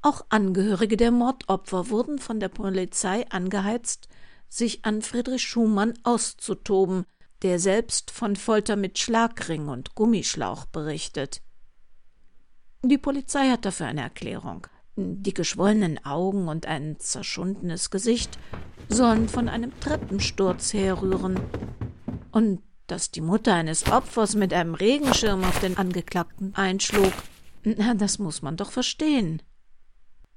Auch 0.03 0.25
Angehörige 0.31 0.97
der 0.97 1.11
Mordopfer 1.11 1.91
wurden 1.91 2.19
von 2.19 2.41
der 2.41 2.49
Polizei 2.49 3.29
angeheizt, 3.31 4.09
sich 4.49 4.85
an 4.85 5.03
Friedrich 5.03 5.43
Schumann 5.43 5.95
auszutoben, 6.03 7.05
der 7.43 7.59
selbst 7.59 8.11
von 8.11 8.37
Folter 8.37 8.77
mit 8.77 8.99
Schlagring 8.99 9.69
und 9.69 9.95
Gummischlauch 9.95 10.67
berichtet. 10.67 11.41
Die 12.83 12.99
Polizei 12.99 13.51
hat 13.51 13.65
dafür 13.65 13.87
eine 13.87 14.03
Erklärung. 14.03 14.67
Die 14.97 15.35
geschwollenen 15.35 16.05
Augen 16.05 16.49
und 16.49 16.67
ein 16.67 16.99
zerschundenes 16.99 17.91
Gesicht 17.91 18.39
sollen 18.89 19.29
von 19.29 19.49
einem 19.49 19.79
Treppensturz 19.81 20.73
herrühren. 20.73 21.41
Und 22.33 22.63
dass 22.87 23.11
die 23.11 23.21
Mutter 23.21 23.55
eines 23.55 23.91
Opfers 23.91 24.35
mit 24.35 24.53
einem 24.53 24.75
Regenschirm 24.75 25.45
auf 25.45 25.61
den 25.61 25.77
Angeklagten 25.77 26.55
einschlug, 26.55 27.13
na, 27.63 27.95
das 27.95 28.19
muss 28.19 28.43
man 28.43 28.57
doch 28.57 28.73
verstehen. 28.73 29.43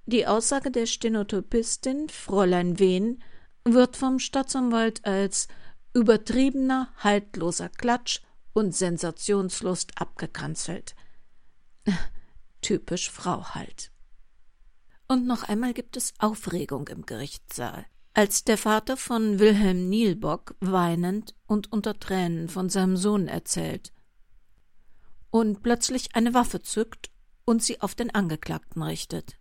Die 0.05 0.27
Aussage 0.27 0.69
der 0.69 0.85
Stenotypistin 0.85 2.09
Fräulein 2.09 2.77
Wehn 2.77 3.23
wird 3.63 3.95
vom 3.95 4.19
Staatsanwalt 4.19 5.05
als 5.05 5.47
übertriebener, 5.93 6.89
haltloser 6.97 7.69
Klatsch 7.69 8.21
und 8.53 8.75
Sensationslust 8.75 9.99
abgekanzelt. 9.99 10.95
Typisch 12.61 13.09
Frau 13.09 13.49
halt. 13.49 13.91
Und 15.07 15.27
noch 15.27 15.43
einmal 15.43 15.73
gibt 15.73 15.97
es 15.97 16.13
Aufregung 16.17 16.87
im 16.87 17.05
Gerichtssaal, 17.05 17.85
als 18.13 18.43
der 18.43 18.57
Vater 18.57 18.97
von 18.97 19.39
Wilhelm 19.39 19.89
Nielbock 19.89 20.55
weinend 20.59 21.35
und 21.45 21.71
unter 21.71 21.99
Tränen 21.99 22.47
von 22.47 22.69
seinem 22.69 22.97
Sohn 22.97 23.27
erzählt 23.27 23.91
und 25.33 25.63
plötzlich 25.63 26.15
eine 26.15 26.35
Waffe 26.35 26.61
zückt 26.61 27.09
und 27.43 27.63
sie 27.63 27.81
auf 27.81 27.95
den 27.95 28.13
Angeklagten 28.13 28.83
richtet. 28.83 29.35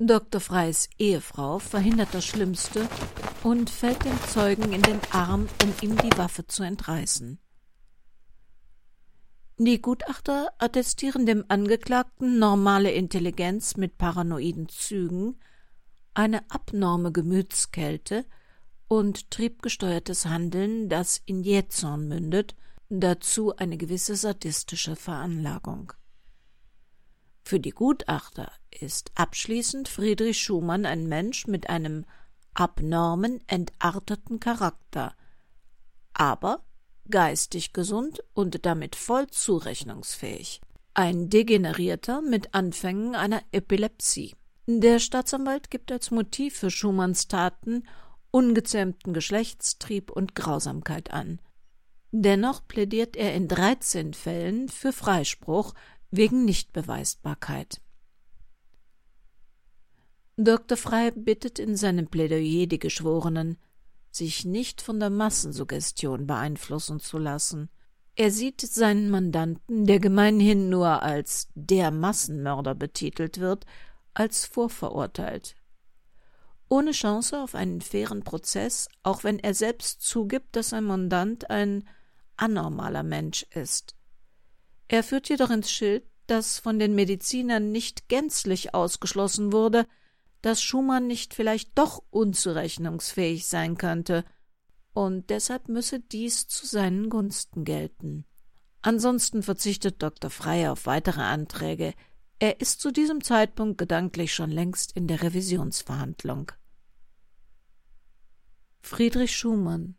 Dr. 0.00 0.40
Freys 0.40 0.88
Ehefrau 0.98 1.60
verhindert 1.60 2.08
das 2.12 2.24
Schlimmste 2.24 2.88
und 3.44 3.70
fällt 3.70 4.04
dem 4.04 4.18
Zeugen 4.28 4.72
in 4.72 4.82
den 4.82 4.98
Arm, 5.12 5.48
um 5.62 5.72
ihm 5.82 5.96
die 5.96 6.18
Waffe 6.18 6.48
zu 6.48 6.64
entreißen. 6.64 7.38
Die 9.58 9.80
Gutachter 9.80 10.48
attestieren 10.58 11.26
dem 11.26 11.44
Angeklagten 11.46 12.40
normale 12.40 12.90
Intelligenz 12.90 13.76
mit 13.76 13.96
paranoiden 13.96 14.68
Zügen, 14.68 15.38
eine 16.12 16.50
abnorme 16.50 17.12
Gemütskälte 17.12 18.24
und 18.88 19.30
triebgesteuertes 19.30 20.26
Handeln, 20.26 20.88
das 20.88 21.22
in 21.24 21.44
Jähzorn 21.44 22.08
mündet, 22.08 22.56
dazu 22.88 23.54
eine 23.54 23.76
gewisse 23.76 24.16
sadistische 24.16 24.96
Veranlagung. 24.96 25.92
Für 27.46 27.60
die 27.60 27.70
Gutachter 27.70 28.50
ist 28.70 29.12
abschließend 29.16 29.88
Friedrich 29.88 30.40
Schumann 30.40 30.86
ein 30.86 31.06
Mensch 31.06 31.46
mit 31.46 31.68
einem 31.68 32.06
abnormen, 32.54 33.40
entarteten 33.48 34.40
Charakter, 34.40 35.14
aber 36.14 36.64
geistig 37.10 37.74
gesund 37.74 38.24
und 38.32 38.64
damit 38.64 38.96
voll 38.96 39.26
zurechnungsfähig. 39.26 40.62
Ein 40.94 41.28
Degenerierter 41.28 42.22
mit 42.22 42.54
Anfängen 42.54 43.14
einer 43.14 43.42
Epilepsie. 43.52 44.34
Der 44.66 44.98
Staatsanwalt 44.98 45.70
gibt 45.70 45.92
als 45.92 46.10
Motiv 46.10 46.56
für 46.56 46.70
Schumanns 46.70 47.28
Taten 47.28 47.86
ungezähmten 48.30 49.12
Geschlechtstrieb 49.12 50.10
und 50.10 50.34
Grausamkeit 50.34 51.12
an. 51.12 51.40
Dennoch 52.10 52.66
plädiert 52.66 53.16
er 53.16 53.34
in 53.34 53.48
13 53.48 54.14
Fällen 54.14 54.68
für 54.68 54.92
Freispruch 54.92 55.74
wegen 56.16 56.44
Nichtbeweisbarkeit. 56.44 57.80
Dr. 60.36 60.76
Frey 60.76 61.10
bittet 61.12 61.58
in 61.58 61.76
seinem 61.76 62.08
Plädoyer 62.08 62.66
die 62.66 62.78
Geschworenen, 62.78 63.58
sich 64.10 64.44
nicht 64.44 64.80
von 64.80 65.00
der 65.00 65.10
Massensuggestion 65.10 66.26
beeinflussen 66.26 67.00
zu 67.00 67.18
lassen. 67.18 67.68
Er 68.16 68.30
sieht 68.30 68.60
seinen 68.60 69.10
Mandanten, 69.10 69.86
der 69.86 69.98
gemeinhin 69.98 70.68
nur 70.68 71.02
als 71.02 71.48
der 71.54 71.90
Massenmörder 71.90 72.74
betitelt 72.76 73.40
wird, 73.40 73.66
als 74.12 74.44
vorverurteilt. 74.44 75.56
ohne 76.68 76.92
Chance 76.92 77.40
auf 77.40 77.54
einen 77.54 77.80
fairen 77.80 78.22
Prozess, 78.24 78.88
auch 79.02 79.22
wenn 79.24 79.38
er 79.38 79.54
selbst 79.54 80.02
zugibt, 80.02 80.56
dass 80.56 80.70
sein 80.70 80.84
Mandant 80.84 81.50
ein 81.50 81.88
anormaler 82.36 83.02
Mensch 83.02 83.44
ist. 83.54 83.94
Er 84.88 85.02
führt 85.02 85.28
jedoch 85.28 85.50
ins 85.50 85.70
Schild, 85.70 86.04
dass 86.26 86.58
von 86.58 86.78
den 86.78 86.94
Medizinern 86.94 87.72
nicht 87.72 88.08
gänzlich 88.08 88.74
ausgeschlossen 88.74 89.52
wurde, 89.52 89.86
dass 90.42 90.62
Schumann 90.62 91.06
nicht 91.06 91.34
vielleicht 91.34 91.76
doch 91.78 92.02
unzurechnungsfähig 92.10 93.46
sein 93.46 93.76
könnte, 93.76 94.24
und 94.92 95.28
deshalb 95.28 95.68
müsse 95.68 96.00
dies 96.00 96.46
zu 96.46 96.66
seinen 96.66 97.10
Gunsten 97.10 97.64
gelten. 97.64 98.24
Ansonsten 98.80 99.42
verzichtet 99.42 100.02
Dr. 100.02 100.30
Frey 100.30 100.68
auf 100.68 100.86
weitere 100.86 101.22
Anträge. 101.22 101.94
Er 102.38 102.60
ist 102.60 102.80
zu 102.80 102.92
diesem 102.92 103.24
Zeitpunkt 103.24 103.78
gedanklich 103.78 104.34
schon 104.34 104.50
längst 104.50 104.92
in 104.92 105.08
der 105.08 105.22
Revisionsverhandlung. 105.22 106.52
Friedrich 108.82 109.34
Schumann, 109.34 109.96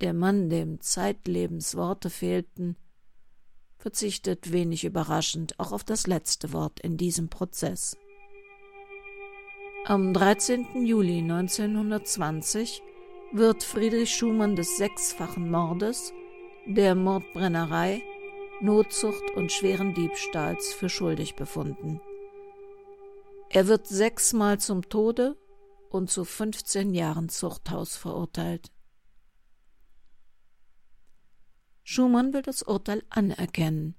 der 0.00 0.12
Mann, 0.12 0.50
dem 0.50 0.80
zeitlebens 0.80 1.76
Worte 1.76 2.10
fehlten, 2.10 2.76
verzichtet 3.86 4.50
wenig 4.50 4.84
überraschend 4.84 5.60
auch 5.60 5.70
auf 5.70 5.84
das 5.84 6.08
letzte 6.08 6.52
Wort 6.52 6.80
in 6.80 6.96
diesem 6.96 7.28
Prozess. 7.28 7.96
Am 9.84 10.12
13. 10.12 10.84
Juli 10.84 11.20
1920 11.20 12.82
wird 13.30 13.62
Friedrich 13.62 14.12
Schumann 14.12 14.56
des 14.56 14.76
sechsfachen 14.76 15.48
Mordes, 15.48 16.12
der 16.66 16.96
Mordbrennerei, 16.96 18.02
Notzucht 18.60 19.30
und 19.36 19.52
schweren 19.52 19.94
Diebstahls 19.94 20.74
für 20.74 20.88
schuldig 20.88 21.36
befunden. 21.36 22.00
Er 23.50 23.68
wird 23.68 23.86
sechsmal 23.86 24.58
zum 24.58 24.88
Tode 24.88 25.36
und 25.90 26.10
zu 26.10 26.24
15 26.24 26.92
Jahren 26.92 27.28
Zuchthaus 27.28 27.94
verurteilt. 27.94 28.72
Schumann 31.88 32.32
will 32.32 32.42
das 32.42 32.64
Urteil 32.64 33.04
anerkennen, 33.10 33.94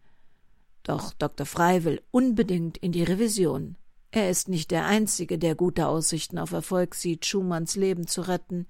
doch 0.83 1.13
Dr. 1.13 1.45
Frey 1.45 1.85
will 1.85 2.01
unbedingt 2.11 2.77
in 2.77 2.91
die 2.91 3.03
Revision. 3.03 3.77
Er 4.11 4.29
ist 4.29 4.49
nicht 4.49 4.71
der 4.71 4.85
Einzige, 4.85 5.37
der 5.37 5.55
gute 5.55 5.87
Aussichten 5.87 6.37
auf 6.37 6.51
Erfolg 6.51 6.95
sieht, 6.95 7.25
Schumanns 7.25 7.77
Leben 7.77 8.05
zu 8.05 8.27
retten, 8.27 8.67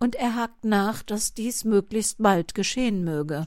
und 0.00 0.16
er 0.16 0.34
hakt 0.34 0.64
nach, 0.64 1.04
dass 1.04 1.34
dies 1.34 1.62
möglichst 1.62 2.20
bald 2.20 2.56
geschehen 2.56 3.04
möge. 3.04 3.46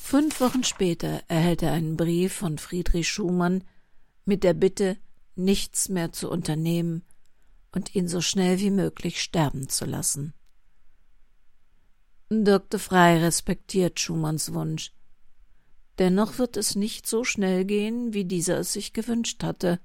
Fünf 0.00 0.40
Wochen 0.40 0.62
später 0.62 1.24
erhält 1.26 1.62
er 1.64 1.72
einen 1.72 1.96
Brief 1.96 2.34
von 2.34 2.58
Friedrich 2.58 3.08
Schumann 3.08 3.64
mit 4.24 4.44
der 4.44 4.54
Bitte, 4.54 4.96
nichts 5.34 5.88
mehr 5.88 6.12
zu 6.12 6.30
unternehmen 6.30 7.04
und 7.74 7.94
ihn 7.94 8.08
so 8.08 8.20
schnell 8.20 8.60
wie 8.60 8.70
möglich 8.70 9.22
sterben 9.22 9.68
zu 9.68 9.84
lassen. 9.84 10.34
Dr. 12.28 12.80
Frey 12.80 13.18
respektiert 13.18 14.00
Schumanns 14.00 14.52
Wunsch. 14.54 14.92
Dennoch 15.98 16.38
wird 16.38 16.56
es 16.56 16.74
nicht 16.74 17.06
so 17.06 17.22
schnell 17.24 17.64
gehen, 17.64 18.14
wie 18.14 18.24
dieser 18.24 18.58
es 18.58 18.72
sich 18.72 18.92
gewünscht 18.92 19.42
hatte. 19.44 19.78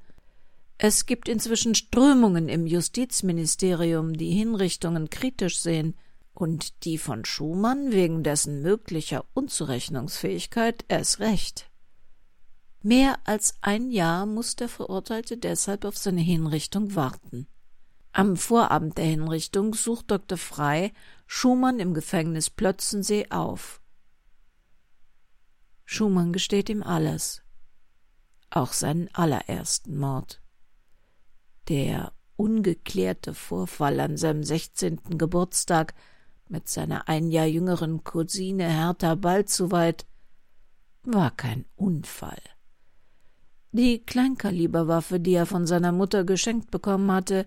Es 0.78 1.06
gibt 1.06 1.28
inzwischen 1.28 1.76
Strömungen 1.76 2.50
im 2.50 2.66
Justizministerium, 2.66 4.14
die 4.14 4.32
Hinrichtungen 4.32 5.10
kritisch 5.10 5.60
sehen– 5.60 5.96
und 6.40 6.86
die 6.86 6.98
von 6.98 7.26
Schumann 7.26 7.92
wegen 7.92 8.24
dessen 8.24 8.62
möglicher 8.62 9.26
Unzurechnungsfähigkeit 9.34 10.86
erst 10.88 11.20
recht. 11.20 11.70
Mehr 12.82 13.20
als 13.26 13.56
ein 13.62 13.92
Jahr 13.92 14.26
muss 14.26 14.56
der 14.56 14.70
Verurteilte 14.70 15.38
deshalb 15.38 15.84
auf 15.84 15.98
seine 15.98 16.22
Hinrichtung 16.22 16.96
warten. 16.96 17.48
Am 18.12 18.38
Vorabend 18.38 18.97
der 18.97 19.05
Hinrichtung 19.05 19.74
sucht 19.74 20.12
Dr. 20.12 20.38
Frey 20.38 20.93
Schumann 21.28 21.80
im 21.80 21.93
Gefängnis 21.93 22.49
Plötzensee 22.49 23.28
auf. 23.30 23.82
Schumann 25.86 26.34
gesteht 26.34 26.70
ihm 26.70 26.84
alles, 26.84 27.41
auch 28.49 28.74
seinen 28.74 29.14
allerersten 29.14 29.97
Mord. 29.97 30.41
Der 31.68 32.14
ungeklärte 32.36 33.34
Vorfall 33.34 33.99
an 33.99 34.18
seinem 34.18 34.43
sechzehnten 34.43 35.18
Geburtstag 35.18 35.93
mit 36.47 36.68
seiner 36.68 37.07
ein 37.07 37.30
Jahr 37.30 37.45
jüngeren 37.45 38.03
Cousine 38.03 38.68
Hertha 38.68 39.16
Balzuweit 39.16 40.07
war 41.03 41.32
kein 41.32 41.66
Unfall. 41.76 42.41
Die 43.72 44.03
Kleinkaliberwaffe, 44.03 45.20
die 45.20 45.34
er 45.34 45.45
von 45.45 45.68
seiner 45.68 45.91
Mutter 45.91 46.24
geschenkt 46.24 46.72
bekommen 46.72 47.12
hatte, 47.12 47.45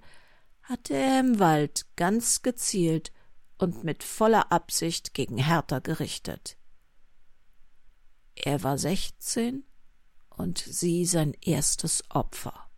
hatte 0.62 0.94
er 0.94 1.20
im 1.20 1.38
Wald 1.38 1.86
ganz 1.96 2.42
gezielt 2.42 3.12
und 3.58 3.84
mit 3.84 4.02
voller 4.02 4.52
Absicht 4.52 5.14
gegen 5.14 5.38
Hertha 5.38 5.78
gerichtet. 5.78 6.56
Er 8.34 8.62
war 8.62 8.78
sechzehn 8.78 9.64
und 10.30 10.58
sie 10.58 11.04
sein 11.04 11.34
erstes 11.40 12.02
Opfer. 12.10 12.68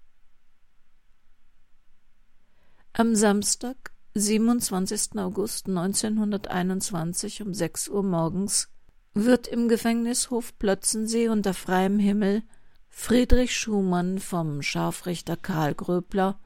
Am 2.92 3.14
Samstag 3.14 3.92
27. 4.14 5.18
August 5.18 5.68
1921 5.68 7.42
um 7.42 7.52
6 7.52 7.88
Uhr 7.88 8.02
morgens 8.02 8.68
wird 9.14 9.48
im 9.48 9.68
Gefängnishof 9.68 10.56
Plötzensee 10.58 11.28
unter 11.28 11.54
freiem 11.54 11.98
Himmel 11.98 12.42
Friedrich 12.88 13.56
Schumann 13.56 14.20
vom 14.20 14.62
Scharfrichter 14.62 15.36
Karl 15.36 15.74
Gröbler 15.74 16.38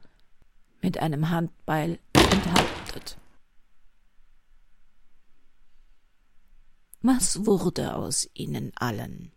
mit 0.81 0.99
einem 0.99 1.29
Handbeil 1.29 1.99
enthauptet. 2.13 3.17
Was 7.01 7.45
wurde 7.45 7.95
aus 7.95 8.29
ihnen 8.33 8.71
allen? 8.75 9.31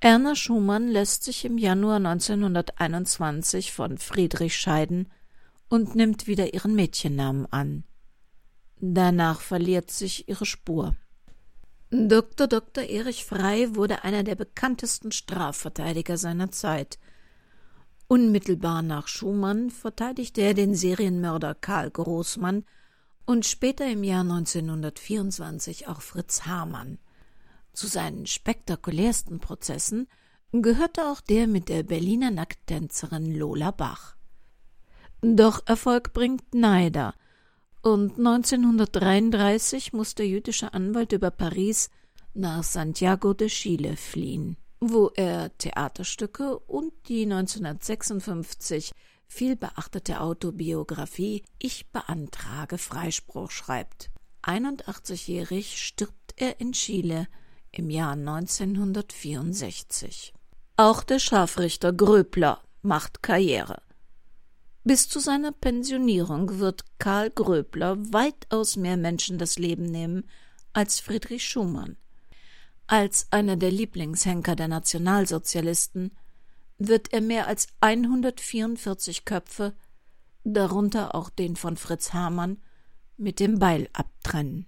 Erna 0.00 0.34
Schumann 0.34 0.88
lässt 0.88 1.24
sich 1.24 1.44
im 1.44 1.58
Januar 1.58 1.96
1921 1.96 3.72
von 3.72 3.98
Friedrich 3.98 4.56
scheiden 4.56 5.08
und 5.68 5.94
nimmt 5.94 6.26
wieder 6.26 6.54
ihren 6.54 6.74
Mädchennamen 6.74 7.46
an. 7.52 7.84
Danach 8.78 9.40
verliert 9.40 9.90
sich 9.90 10.28
ihre 10.28 10.44
Spur. 10.44 10.96
Dr. 11.90 12.46
Dr. 12.46 12.84
Erich 12.84 13.24
Frey 13.24 13.74
wurde 13.74 14.04
einer 14.04 14.22
der 14.22 14.34
bekanntesten 14.34 15.12
Strafverteidiger 15.12 16.18
seiner 16.18 16.50
Zeit. 16.50 16.98
Unmittelbar 18.08 18.82
nach 18.82 19.08
Schumann 19.08 19.70
verteidigte 19.70 20.40
er 20.40 20.54
den 20.54 20.74
Serienmörder 20.74 21.54
Karl 21.54 21.90
Großmann 21.90 22.64
und 23.24 23.46
später 23.46 23.90
im 23.90 24.04
Jahr 24.04 24.20
1924 24.20 25.88
auch 25.88 26.00
Fritz 26.00 26.46
Hamann. 26.46 26.98
Zu 27.72 27.88
seinen 27.88 28.26
spektakulärsten 28.26 29.40
Prozessen 29.40 30.06
gehörte 30.52 31.06
auch 31.10 31.20
der 31.20 31.46
mit 31.48 31.68
der 31.68 31.82
Berliner 31.82 32.30
Nackttänzerin 32.30 33.34
Lola 33.36 33.72
Bach. 33.72 34.16
Doch 35.20 35.62
Erfolg 35.66 36.12
bringt 36.12 36.54
Neider, 36.54 37.14
und 37.82 38.18
1933 38.18 39.92
muss 39.92 40.14
der 40.14 40.26
jüdische 40.26 40.74
Anwalt 40.74 41.12
über 41.12 41.30
Paris 41.30 41.90
nach 42.34 42.64
Santiago 42.64 43.32
de 43.32 43.48
Chile 43.48 43.96
fliehen, 43.96 44.56
wo 44.90 45.10
er 45.14 45.56
Theaterstücke 45.58 46.58
und 46.58 46.92
die 47.08 47.22
1956 47.22 48.92
viel 49.26 49.56
beachtete 49.56 50.20
Autobiografie 50.20 51.42
Ich 51.58 51.90
beantrage 51.90 52.78
Freispruch 52.78 53.50
schreibt. 53.50 54.10
81-jährig 54.42 55.84
stirbt 55.84 56.34
er 56.36 56.60
in 56.60 56.70
Chile 56.72 57.26
im 57.72 57.90
Jahr 57.90 58.12
1964. 58.12 60.32
Auch 60.76 61.02
der 61.02 61.18
Scharfrichter 61.18 61.92
Gröbler 61.92 62.62
macht 62.82 63.22
Karriere. 63.22 63.82
Bis 64.84 65.08
zu 65.08 65.18
seiner 65.18 65.50
Pensionierung 65.50 66.60
wird 66.60 66.84
Karl 66.98 67.30
Gröbler 67.30 67.96
weitaus 68.12 68.76
mehr 68.76 68.96
Menschen 68.96 69.36
das 69.36 69.58
Leben 69.58 69.86
nehmen 69.86 70.28
als 70.72 71.00
Friedrich 71.00 71.48
Schumann. 71.48 71.96
Als 72.86 73.26
einer 73.32 73.56
der 73.56 73.72
Lieblingshenker 73.72 74.54
der 74.54 74.68
Nationalsozialisten 74.68 76.12
wird 76.78 77.12
er 77.12 77.20
mehr 77.20 77.46
als 77.46 77.66
144 77.80 79.24
Köpfe, 79.24 79.74
darunter 80.44 81.14
auch 81.14 81.30
den 81.30 81.56
von 81.56 81.76
Fritz 81.76 82.12
Hamann, 82.12 82.58
mit 83.16 83.40
dem 83.40 83.58
Beil 83.58 83.88
abtrennen. 83.92 84.66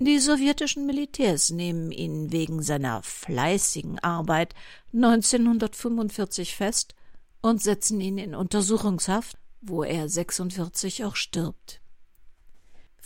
Die 0.00 0.18
sowjetischen 0.18 0.86
Militärs 0.86 1.50
nehmen 1.50 1.92
ihn 1.92 2.32
wegen 2.32 2.62
seiner 2.62 3.02
fleißigen 3.02 4.00
Arbeit 4.00 4.54
1945 4.92 6.56
fest 6.56 6.94
und 7.40 7.62
setzen 7.62 8.00
ihn 8.00 8.18
in 8.18 8.34
Untersuchungshaft, 8.34 9.38
wo 9.62 9.82
er 9.82 10.08
46 10.08 11.04
auch 11.04 11.16
stirbt. 11.16 11.80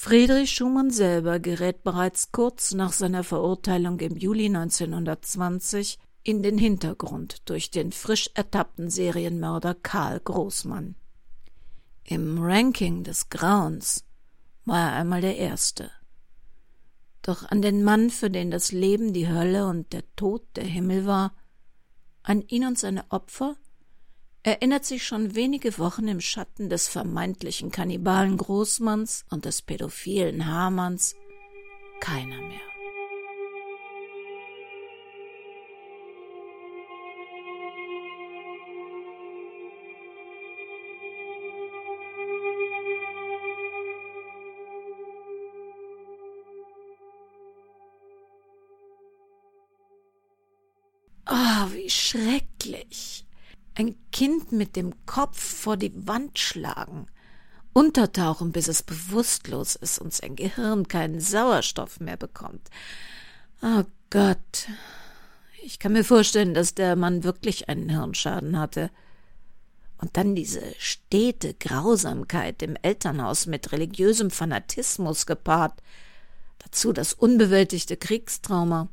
Friedrich 0.00 0.52
Schumann 0.52 0.92
selber 0.92 1.40
gerät 1.40 1.82
bereits 1.82 2.30
kurz 2.30 2.72
nach 2.72 2.92
seiner 2.92 3.24
Verurteilung 3.24 3.98
im 3.98 4.16
Juli 4.16 4.46
1920 4.46 5.98
in 6.22 6.40
den 6.44 6.56
Hintergrund 6.56 7.48
durch 7.50 7.72
den 7.72 7.90
frisch 7.90 8.30
ertappten 8.34 8.90
Serienmörder 8.90 9.74
Karl 9.74 10.20
Großmann. 10.20 10.94
Im 12.04 12.40
Ranking 12.40 13.02
des 13.02 13.28
Grauens 13.28 14.04
war 14.64 14.78
er 14.78 14.92
einmal 14.92 15.20
der 15.20 15.36
Erste. 15.36 15.90
Doch 17.22 17.50
an 17.50 17.60
den 17.60 17.82
Mann, 17.82 18.10
für 18.10 18.30
den 18.30 18.52
das 18.52 18.70
Leben 18.70 19.12
die 19.12 19.28
Hölle 19.28 19.66
und 19.66 19.92
der 19.92 20.04
Tod 20.14 20.44
der 20.54 20.66
Himmel 20.66 21.06
war, 21.06 21.34
an 22.22 22.42
ihn 22.42 22.64
und 22.64 22.78
seine 22.78 23.04
Opfer, 23.10 23.56
erinnert 24.48 24.86
sich 24.86 25.04
schon 25.04 25.34
wenige 25.34 25.78
Wochen 25.78 26.08
im 26.08 26.22
Schatten 26.22 26.70
des 26.70 26.88
vermeintlichen 26.88 27.70
Kannibalen 27.70 28.38
Großmanns 28.38 29.26
und 29.28 29.44
des 29.44 29.60
pädophilen 29.60 30.46
Hamanns 30.46 31.14
keiner 32.00 32.40
mehr. 32.40 32.67
Kind 54.48 54.52
mit 54.52 54.76
dem 54.76 54.94
Kopf 55.04 55.38
vor 55.38 55.76
die 55.76 55.92
Wand 56.06 56.38
schlagen, 56.38 57.06
untertauchen, 57.72 58.52
bis 58.52 58.68
es 58.68 58.82
bewusstlos 58.82 59.76
ist 59.76 59.98
und 59.98 60.12
sein 60.14 60.36
Gehirn 60.36 60.88
keinen 60.88 61.20
Sauerstoff 61.20 62.00
mehr 62.00 62.16
bekommt. 62.16 62.68
Oh 63.62 63.84
Gott. 64.10 64.68
Ich 65.62 65.78
kann 65.78 65.92
mir 65.92 66.04
vorstellen, 66.04 66.54
dass 66.54 66.74
der 66.74 66.96
Mann 66.96 67.24
wirklich 67.24 67.68
einen 67.68 67.90
Hirnschaden 67.90 68.58
hatte. 68.58 68.90
Und 69.98 70.16
dann 70.16 70.34
diese 70.34 70.62
stete 70.78 71.54
Grausamkeit 71.54 72.62
im 72.62 72.76
Elternhaus 72.80 73.46
mit 73.46 73.72
religiösem 73.72 74.30
Fanatismus 74.30 75.26
gepaart. 75.26 75.82
Dazu 76.58 76.92
das 76.92 77.12
unbewältigte 77.12 77.96
Kriegstrauma. 77.96 78.88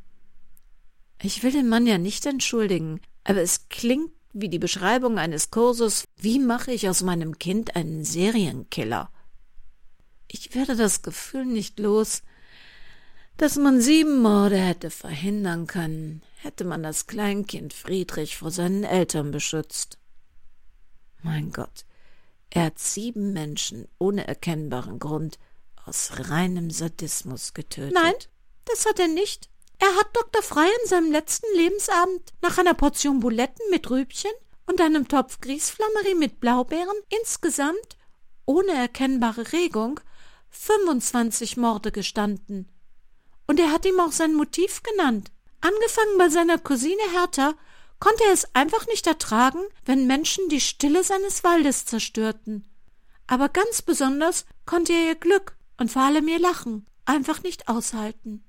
Ich 1.22 1.43
will 1.43 1.51
den 1.51 1.70
Mann 1.70 1.88
ja 1.88 1.97
nicht 1.97 2.26
entschuldigen, 2.26 2.99
aber 3.24 3.41
es 3.41 3.70
klingt 3.70 4.12
wie 4.36 4.49
die 4.49 4.59
Beschreibung 4.59 5.17
eines 5.17 5.49
Kurses 5.49 6.03
Wie 6.17 6.39
mache 6.39 6.73
ich 6.73 6.89
aus 6.89 7.01
meinem 7.01 7.39
Kind 7.39 7.75
einen 7.75 8.03
Serienkiller? 8.03 9.09
Ich 10.27 10.53
werde 10.53 10.75
das 10.75 11.01
Gefühl 11.01 11.45
nicht 11.45 11.79
los, 11.79 12.21
dass 13.38 13.55
man 13.55 13.79
sieben 13.79 14.21
Morde 14.21 14.57
hätte 14.57 14.89
verhindern 14.89 15.67
können, 15.67 16.21
hätte 16.38 16.65
man 16.65 16.83
das 16.83 17.07
Kleinkind 17.07 17.73
Friedrich 17.73 18.36
vor 18.38 18.51
seinen 18.51 18.83
Eltern 18.83 19.31
beschützt. 19.31 19.97
Mein 21.23 21.51
Gott, 21.51 21.86
er 22.49 22.65
hat 22.65 22.79
sieben 22.79 23.31
Menschen 23.31 23.88
ohne 23.99 24.27
erkennbaren 24.27 24.99
Grund 24.99 25.39
aus 25.86 26.11
reinem 26.29 26.71
Sadismus 26.71 27.53
getötet. 27.53 27.93
Nein, 27.93 28.13
das 28.65 28.86
hat 28.86 28.99
er 28.99 29.07
nicht, 29.07 29.49
er 29.80 29.95
hat 29.95 30.15
Dr. 30.15 30.41
Frey 30.41 30.69
in 30.82 30.89
seinem 30.89 31.11
letzten 31.11 31.47
Lebensabend 31.55 32.34
nach 32.41 32.57
einer 32.57 32.73
Portion 32.73 33.19
Buletten 33.19 33.69
mit 33.71 33.89
Rübchen 33.89 34.32
und 34.65 34.82
einem 34.82 35.07
Topf 35.07 35.39
Grießflammerie 35.41 36.15
mit 36.15 36.39
Blaubeeren 36.39 36.97
insgesamt, 37.21 37.97
ohne 38.45 38.73
erkennbare 38.73 39.51
Regung, 39.51 39.99
25 40.49 41.57
Morde 41.57 41.91
gestanden. 41.91 42.71
Und 43.47 43.59
er 43.59 43.71
hat 43.71 43.86
ihm 43.86 43.99
auch 43.99 44.11
sein 44.11 44.34
Motiv 44.34 44.82
genannt. 44.84 45.32
Angefangen 45.61 46.17
bei 46.17 46.30
seiner 46.30 46.57
Cousine 46.57 47.01
Hertha, 47.11 47.55
konnte 47.99 48.23
er 48.26 48.34
es 48.34 48.53
einfach 48.53 48.88
nicht 48.88 49.07
ertragen, 49.07 49.59
wenn 49.86 50.07
Menschen 50.07 50.47
die 50.49 50.61
Stille 50.61 51.03
seines 51.03 51.43
Waldes 51.43 51.86
zerstörten. 51.86 52.67
Aber 53.28 53.49
ganz 53.49 53.82
besonders 53.82 54.45
konnte 54.65 54.93
er 54.93 55.07
ihr 55.07 55.15
Glück 55.15 55.57
und 55.78 55.91
vor 55.91 56.03
allem 56.03 56.28
ihr 56.28 56.39
Lachen 56.39 56.86
einfach 57.05 57.43
nicht 57.43 57.67
aushalten. 57.67 58.45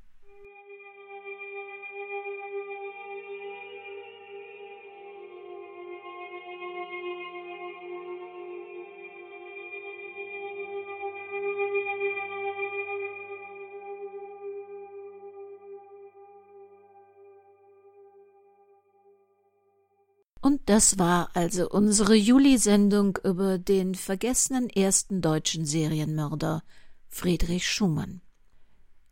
Das 20.66 20.98
war 20.98 21.30
also 21.34 21.68
unsere 21.68 22.14
Juli-Sendung 22.14 23.18
über 23.24 23.58
den 23.58 23.94
vergessenen 23.94 24.68
ersten 24.68 25.22
deutschen 25.22 25.64
Serienmörder 25.64 26.62
Friedrich 27.08 27.68
Schumann. 27.68 28.20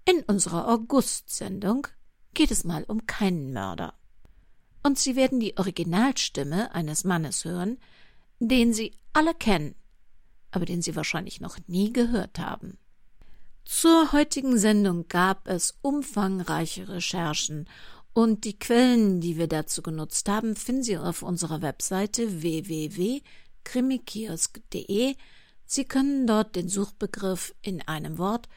In 0.05 0.23
unserer 0.25 0.69
August-Sendung 0.69 1.87
geht 2.35 2.51
es 2.51 2.65
mal 2.65 2.85
um 2.85 3.07
keinen 3.07 3.53
Mörder. 3.53 3.95
Und 4.83 4.99
Sie 4.99 5.17
werden 5.17 5.41
die 5.41 5.57
Originalstimme 5.57 6.75
eines 6.75 7.05
Mannes 7.05 7.45
hören, 7.45 7.79
den 8.41 8.75
Sie 8.75 8.93
alle 9.13 9.33
kennen, 9.33 9.77
aber 10.51 10.67
den 10.67 10.83
Sie 10.83 10.97
wahrscheinlich 10.97 11.41
noch 11.41 11.57
nie 11.69 11.93
gehört 11.93 12.39
haben. 12.39 12.79
Zur 13.65 14.13
heutigen 14.13 14.59
Sendung 14.59 15.09
gab 15.09 15.49
es 15.49 15.79
umfangreiche 15.81 16.89
Recherchen 16.89 17.67
und 18.15 18.45
die 18.45 18.59
Quellen, 18.59 19.21
die 19.21 19.37
wir 19.37 19.49
dazu 19.49 19.83
genutzt 19.83 20.27
haben, 20.29 20.57
finden 20.57 20.85
Sie 20.85 20.97
auf 20.97 21.23
unserer 21.23 21.61
Webseite 21.63 22.43
www.krimikiosk.de. 22.43 25.17
Sie 25.67 25.85
können 25.85 26.27
dort 26.27 26.57
den 26.57 26.69
Suchbegriff 26.69 27.55
in 27.61 27.83
einem 27.83 28.19
Wort 28.19 28.49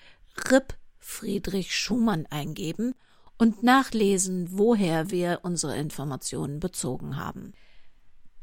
RIP 0.49 0.75
Friedrich 0.99 1.75
Schumann 1.75 2.25
eingeben 2.27 2.93
und 3.37 3.63
nachlesen, 3.63 4.47
woher 4.51 5.09
wir 5.09 5.39
unsere 5.41 5.77
Informationen 5.77 6.59
bezogen 6.59 7.17
haben. 7.17 7.53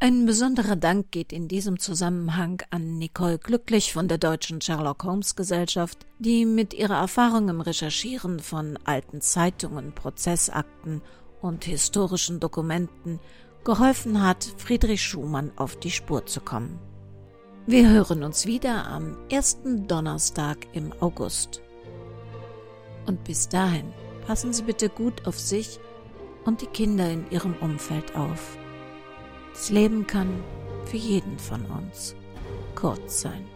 Ein 0.05 0.27
besonderer 0.27 0.77
Dank 0.77 1.13
geht 1.13 1.33
in 1.33 1.49
diesem 1.49 1.79
Zusammenhang 1.79 2.61
an 2.69 2.99
Nicole 2.99 3.39
Glücklich 3.39 3.95
von 3.95 4.07
der 4.07 4.19
Deutschen 4.19 4.61
Sherlock 4.61 5.03
Holmes 5.03 5.35
Gesellschaft, 5.35 6.05
die 6.19 6.45
mit 6.45 6.75
ihrer 6.75 6.99
Erfahrung 6.99 7.49
im 7.49 7.63
Recherchieren 7.63 8.39
von 8.39 8.79
alten 8.85 9.23
Zeitungen, 9.23 9.95
Prozessakten 9.95 11.01
und 11.41 11.65
historischen 11.65 12.39
Dokumenten 12.39 13.19
geholfen 13.65 14.23
hat, 14.23 14.45
Friedrich 14.59 15.01
Schumann 15.01 15.53
auf 15.57 15.77
die 15.77 15.91
Spur 15.91 16.27
zu 16.27 16.43
kommen. 16.43 16.79
Wir 17.67 17.89
hören 17.89 18.25
uns 18.25 18.45
wieder 18.45 18.87
am 18.87 19.17
ersten 19.31 19.89
Donnerstag 19.89 20.67
im 20.75 20.93
August. 21.01 21.63
Und 23.07 23.25
bis 23.25 23.49
dahin 23.49 23.87
passen 24.27 24.53
Sie 24.53 24.65
bitte 24.65 24.91
gut 24.91 25.27
auf 25.27 25.41
sich 25.41 25.81
und 26.45 26.61
die 26.61 26.67
Kinder 26.67 27.11
in 27.11 27.25
Ihrem 27.31 27.55
Umfeld 27.63 28.15
auf. 28.15 28.59
Das 29.55 29.71
Leben 29.71 30.05
kann 30.05 30.43
für 30.85 30.97
jeden 30.97 31.39
von 31.39 31.65
uns 31.67 32.17
kurz 32.75 33.21
sein. 33.21 33.54